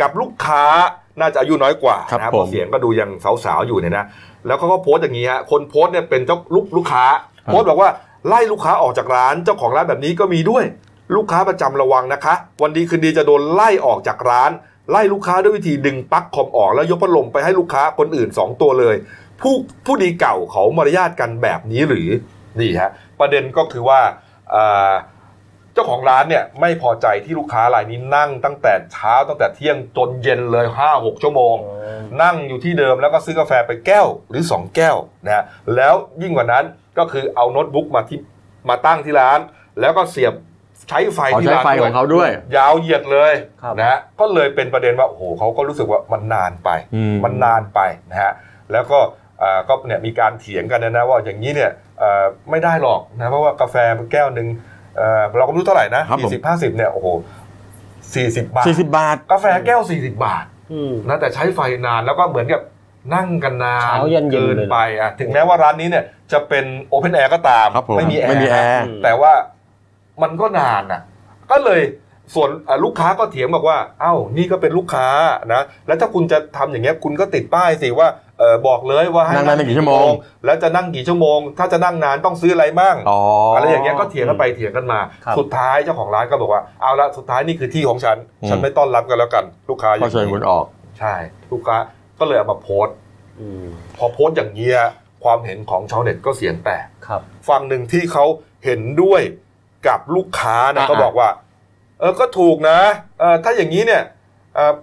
[0.00, 0.64] กับลูกค้า
[1.20, 3.10] น่าจะอายุน้อยกว่าครับนะเพผมราะเสียงก็ดูยัง
[3.44, 4.04] สาวๆอยู่เนี่ยนะ
[4.46, 7.04] แล้วเขาก็โพสต์อย่างนี้ฮะคนโพสต์เนี่ยเป็นเจ้าลูกลูกค้า
[7.46, 7.90] โพสต์บอกว่า
[8.28, 10.64] ไล่ลูกค้าออกจากร้านเจ้าของร้านแบบนี้ก็มีด้วย
[11.16, 14.50] ลูกค้าประจำระวังนะคะ วันดีคืนดีจะโดนไล่ออกจากร้าน
[14.90, 18.96] ไล่ลูกค้าด้วยวิธีดึงปลั๊กคอมออกแล้วยกพัดลมไปให้ลูกค้าคนอื่น 2 ตัวเลย
[19.40, 19.54] ผู้
[19.86, 22.08] ผู้ดีเก่าเขามารยาทกันแบบนี้หรือ
[22.60, 22.90] นี่ฮะ
[23.20, 24.00] ประเด็นก็คือว่า
[24.54, 24.92] อ่า
[25.74, 31.56] เจ้าของร้านเนี่ยไม่พอใจที่ลูกค้ารายนี้นั่งตั้งแต่เช้าตั้งแต่เที่ยงจนเย็นเลย5-6ชั่วโมง
[32.22, 35.44] นั่งอยู่ที่เดิมแล้วก็ซื้อกาแฟไปแก้วหรือ 2 แก้วนะฮะ
[35.76, 36.64] แล้วยิ่งกว่านั้น
[36.98, 38.18] ก็คือเอาโน้ตบุ๊กมาที่
[38.68, 39.38] มาตั้งที่ร้าน
[39.80, 40.34] แล้วก็เสียบ
[40.88, 48.32] ใช้ไฟขอที่ใช้ร้านไฟของเขาด้วย ยาวเหยียดเลยครับนะฮะก็เลยเป็นประเด็นว่าโอ้โหเขาก็รู้สึกว่ามันนานไปอืมมันนานไปนะฮะ
[48.72, 48.98] แล้วก็
[49.42, 54.48] อ่าก็เนี่ยมีการเถียงกันนะนะว่าอย่างนี้เนี่ยเอ่อไม่ได้หรอกนะเพราะว่ากาแฟมันแก้วหนึ่ง
[54.96, 57.08] เอ่อเราก็ไม่รู้เท่าไหร่นะครับผมสี่สิบห้าสิบเนี่ยโอ้โห
[58.14, 62.62] สี่สิบบาท40บาท กาแฟแก้วสี่สิบบาทอืมนะแต่ใช้ไฟนานแล้วก็เหมือนกับ
[63.14, 69.32] นั่งกันนานเช้ายันเย็นเกินเลยไปอะถึงแม้ว่าร้านนี้เนี่ยจะเป็นโอเพนแอร์ก็ตามครับผมไม่มีแอร์ไม่มีแอร์นะแต่ว่า
[70.22, 71.00] มันก็นานอะ
[71.50, 71.82] ก็เลย
[72.34, 75.06] ส่วนอะลูกค้าก็เถียงบอกว่า เอ้า นี่ก็เป็นลูกค้า
[75.52, 78.08] นะ แล้วถ้าคุณจะทำอย่างเงี้ย คุณก็ติดป้ายสิว่า
[78.38, 80.08] เออบอกเลยว่าให้นั่งได้ไม่กี่ชั่วโมง
[80.44, 90.64] แล้วจะนั่งกี่ชั่วโมง ถ้าจะนั่งนานต้องซื้ออะไรมั่งอ๋อออะไรอย่างเงี้ยก็เถียงกันไปเถียงกันมาครับสุดท้ายเจ้าของร้านก็บอกว่าเอาละสุดท้ายนี่คือที่ของฉันอืมฉันไม่ต้อนรับกันแล้วกัน ลูกค้าอก็ย่างเชิญนี้คุณออก
[90.98, 91.14] ใช่
[91.52, 91.76] ลูกค้า
[92.18, 92.96] ก็เลยเอามาโพสต์
[93.40, 93.66] อืม
[93.98, 94.78] พอโพสต์อย่างนี้ย
[95.24, 98.24] ความเห็นของชาวเน็ตก็เสียงแตกครับฝั่งหนึ่งที่เขา
[98.64, 99.20] เห็นด้วย
[99.86, 101.28] กับลูกค้านะอ่าก็บอกว่า
[102.00, 102.78] เออก็ถูกนะ
[103.20, 104.02] เออถ้าอย่างนี้เนี่ย
[104.54, 104.74] เออ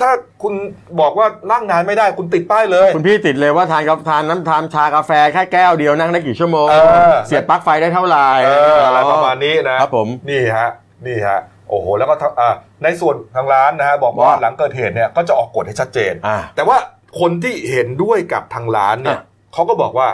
[0.00, 0.10] ถ้า
[0.42, 0.54] คุณ
[1.00, 6.76] บอกว่านั่งนานไม่ได้คุณติดป้ายเลย คุณพี่ติดเลยว่าทานกาทานน้ำทานชากาแฟแค่แก้วเดียวนั่งได้กี่ชั่วโมง เอ
[7.12, 10.70] อ เสียบปลั๊กไฟได้เท่าไหร่เอออะไรประมาณนี้นะครับผม นี่ฮะ
[11.06, 16.76] นี่ฮะโอ้โหแล้วก็ทั้งอ่าในส่วนทางร้านนะฮะบอกว่าว่าหลังเกิดเหตุเนี่ยก็จะออกกฎให้ชัดเจน อ่า แต่ว่า
[17.20, 19.22] คนที่เห็นด้วยกับทางร้านเนี่ยอะ
[19.52, 20.08] เขาก็บอกว่า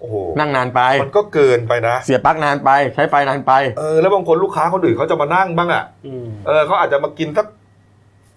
[0.00, 7.46] โอ้โหนั่งนานไป มันก็เกินไปนะ เสียบปลั๊กนานไป ใช้ไฟนานไป เออ แล้วบางคนลูกค้าคนอื่นเขาจะมานั่งบ้างอะอืมเออเขาอาจจะมากินสัก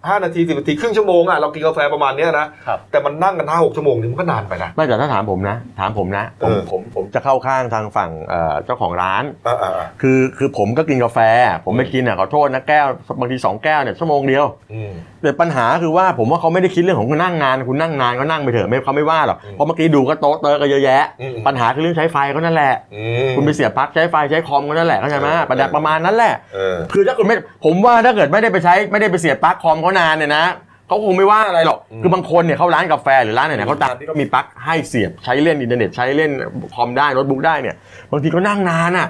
[0.07, 11.19] ห้านาทีสิบนาทีครึ่งชั่วโมงอะเรากินกาแฟประมาณเนี้ยนะครับแต่มันนั่งกันห้าหกชั่วโมงนี่มันก็นานไปนะไม่แต่ถ้าถามผมนะ ถามผมนะผมเออผมผมจะเข้าข้างทางฝั่งเอ่อเจ้าของร้านอ่าอ่าอ่าคือคือผมก็กินกาแฟ
[11.65, 12.87] ผมไม่กินอะขอโทษนะแก้ว
[13.19, 14.91] บางทีสองแก้วเนี่ยชั่วโมงเดียวอืม
[15.21, 27.35] แต่ปัญหาคือว่าผมว่าเขาไม่ได้คิดเรื่องของคุณนั่งนาน คุณนั่งนานก็นั่งไปเถอะไม่เขาไม่ว่าหรอกอืมเพราะเมื่อกี้ดูก็โต๊ะเตอก็เยอะแยะอืมปัญหาคือเรื่องใช้ไฟเขานั่นแหละอืมคุณไปเสียบปลั๊กใช้ไฟใช้คอมก็นั่นแหละเข้าใจไหมเออประดับประมาณนั้นแหละเออคือถ้าคุณไม่
[27.65, 30.45] ผมว่าถ้าเกิดไม่ได้ไปใช้ไม่ได้ไปเสียบปลั๊กคอมเขานานเนี่ยนะ
[30.87, 36.31] เขาคงไม่ว่าอะไรหรอก คือบางคนเนี่ยเขาร้านกาแฟหรือร้านไหนๆเขาตามที่เขามีปลั๊กให้เสียบใช้เล่นอินเทอร์เน็ตใช้เล่น
[36.75, 37.75] คอมได้โน้ตบุ๊กได้เนี่ย
[38.11, 39.07] บางทีก็นั่งนานอะ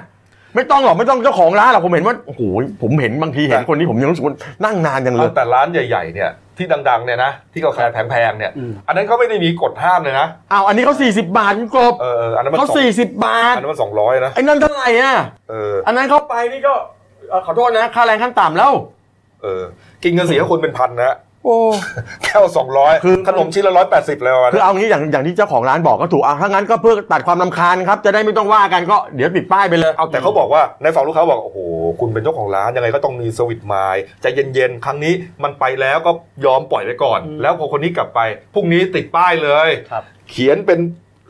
[0.54, 2.42] ไม่ต้องหรอกไม่ต้องเจ้าของร้านหรอกผมเห็นว่าโอ้โห
[2.82, 7.78] ผมเห็นบางทีเห็นคนนี้ผมยังรู้สึกว่านั่งนานจังเลเอายแต่ร้านใหญ่ๆเนี่ยที่ดังๆเนี่ยนะที่กาแฟ
[8.10, 8.52] แพงๆเนี่ย
[8.86, 15.14] อันนั้นเขาไม่ได้มีกฎห้ามเลยนะอ้าวอันนี้เขา40 บาทคุณกบเอออันนั้นมันเขาสอง40 บาทอันนั้นมันสองร้อยนะไอ้นั่นเท่าไหร่อะ
[15.50, 16.74] เอออันนั้นเข้าไปนี่ก็
[17.46, 18.72] ขอโทษนะค่าแรงขั้นต่ำแล้ว
[19.42, 19.62] เออ
[20.02, 21.58] กินเงินเสียคนเป็นพันนะโอ้
[22.24, 31.58] แก้วสองร้อยคือขนมชิ้นละร้อยแปดสิบเลยวันคือเอางี้อย่างอย่างที่เจ้าของร้านบอกก็ถูกอะถ้างั้นก็เพื่อตัดความลำคาญครับ จะได้ไม่ต้องว่ากันก็เดี๋ยวติดป้ายไปเลยเอาแต่เขาบอกว่าในฝั่งลูกค้าบอก โอ้โห
[32.00, 36.10] คุณเป็นเจ้าของร้านยังไงก็ต้องมีสวิตไมล์ใจเย็นๆ ครั้งนี้มันไปแล้วก็
[36.46, 38.20] ยอมปล่อยไปก่อนอืมแล้วพอคนนี้กลับไป
[38.54, 40.78] พรุ่งนี้ติดป้ายเลยครับเขียนเป็น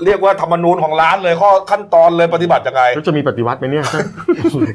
[0.04, 3.84] เรียกว่าธรรมนูญของร้านเลยข้อขั้นตอนเลยปฏิบัติยังไงแล้วจะมีปฏิวัติไหมเนี่ย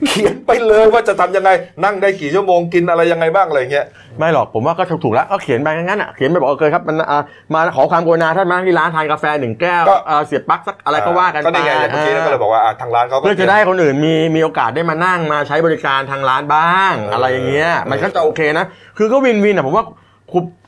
[0.09, 1.49] เขียนไปเลยว่าจะทำยังไง
[1.83, 3.85] นั่งได้กี่ชั่วโมงกินอะไรยังไงบ้างอะไรเงี้ย
[4.19, 7.19] ไม่หรอกผมว่าก็ถูกแล้วก็เขียนไปงั้นอะเขียนไปบอกโอเคครับมันอะ
[7.53, 18.65] มาขอความกรุณาท่านมาที่ร้านทานกาแฟหนึ่งแก้วก็เอ่อเสียบปลั๊กสักอะไรก็ว่ากันก็ไปนี่ไงอย่างเมื่อกี้ก็เลยบอกว่าอะทางร้านเขาก็เพื่อจะได้คนอื่นมีมีโอกาสได้มานั่งมาใช้บริการทางร้านบ้างเออออะไรอย่างเงี้ยเออมันก็จะโอเคนะ
[18.97, 19.85] คือก็วินวินอะผมว่า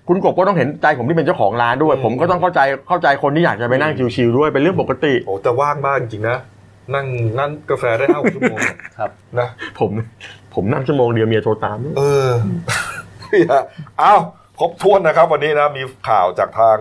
[0.10, 6.38] คุณคุณกบก็ต้องเห็นใจผมที่เป็นเจ้าของร้านด้วยอืมผมก็ต้องเข้าใจเข้าใจคนที่อยากจะไปนั่งชิวๆด้วยเป็นเรื่องปกติโอ้แต่ว่างมากจริงๆนะ
[6.94, 7.06] นั่ง
[7.40, 8.60] นั่งกาแฟได้ห้าชั่วโมง
[8.98, 9.48] ครับนะ
[9.80, 9.92] ผม
[10.56, 12.30] ผมนั่งชั่วโมงเดียวเมียโทรตาม เออ
[13.30, 13.64] เนี่ย
[14.00, 14.14] เอา
[14.60, 16.78] ครบถ้วนนะครับ วันนี้นะมีข่าวจากทาง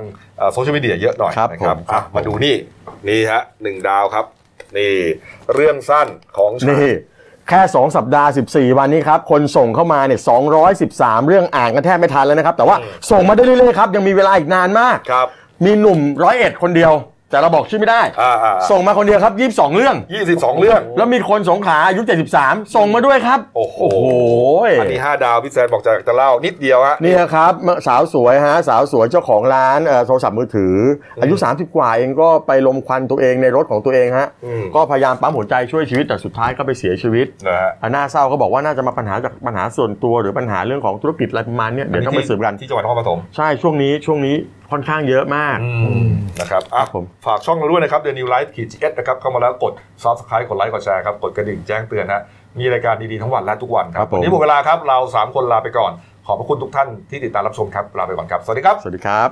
[0.53, 2.57] โซเชียลมีเดียเยอะหน่อยครับนะครับผมอะมาดูนี่
[3.09, 4.27] นี่ฮะหนึ่งดาวครับ
[4.79, 4.95] นี่
[5.55, 6.09] เรื่องสั้น
[6.39, 6.95] ของฉันนี่
[7.49, 10.21] แค่ 2 สัปดาห์ 14 วันนี้ครับ คนส่งเข้ามาเนี่ย
[10.75, 12.77] 213 เรื่องอ่านกันแทบไม่ทันแล้วนะครับ แต่ว่า
[13.11, 15.27] ส่งมาได้เรื่อยๆครับ ยังมีเวลาอีกนานมาก ครับ
[15.65, 16.93] มีหนุ่มร้อยเอ็ดคนเดียว
[17.31, 19.35] แต่เราบอกชื่อไม่ได้ อ่าอ่าส่งมาคนเดียวครับ
[19.71, 22.03] 22 เรื่อง ยี่สิบสองเรื่อง แล้วมีคนสงขลาอายุ
[22.39, 23.79] 73 ส่งมาด้วยครับโอ้โห
[24.69, 27.53] ยอันนี้ห้าดาวพี่แซนบอกจะจะเล่านิดเดียวฮะ นี่ครับ
[27.87, 30.75] สาวสวยฮะสาวสวยเจ้าของร้านเอ่อโทรศัพท์มือถือ
[31.17, 44.37] ออายุ 30 กว่าเองก็ไปลมควันตัวเองในรถของตัวเองฮะอืม ก็พยายามปั๊มหัวใจช่วยชีวิตแต่สุดท้ายก็ไปเสียชีวิตนะฮะอะน่าเศร้าก็บอกว่าน่าจะมาปัญหาจากปัญหาส่วนตัวหรือปัญหาเรื่องของธุรกิจอะไรประมาณเนี้ยเดี๋ยวต้องไปสืบกันที่จังหวัดนครปฐม ใช่ช่วงนี้ช่วงนี้
[44.71, 45.59] ค่อนข้างเยอะมาก
[46.41, 52.23] นะครับอะครับผมฝากช่องเราด้วยนะครับ The New Life ขีดจีเอสนะครับ เข้ามาแล้วกด Subscribe กดไลค์กดแชร์ครับ กดกระดิ่งแจ้งเตือนนะ
[52.59, 55.93] มีรายการดี ๆ ทั้งวันและทุกวันคครัรับบผมวันนี้หมดเวลาครับ เรา 3 คนลาไปก่อน
[56.27, 59.27] ขอบพระคุณทุกท่านที่ติดตามรับชมครับลาไปก่อนครับ สวัสดีครับ สวัสดีครับ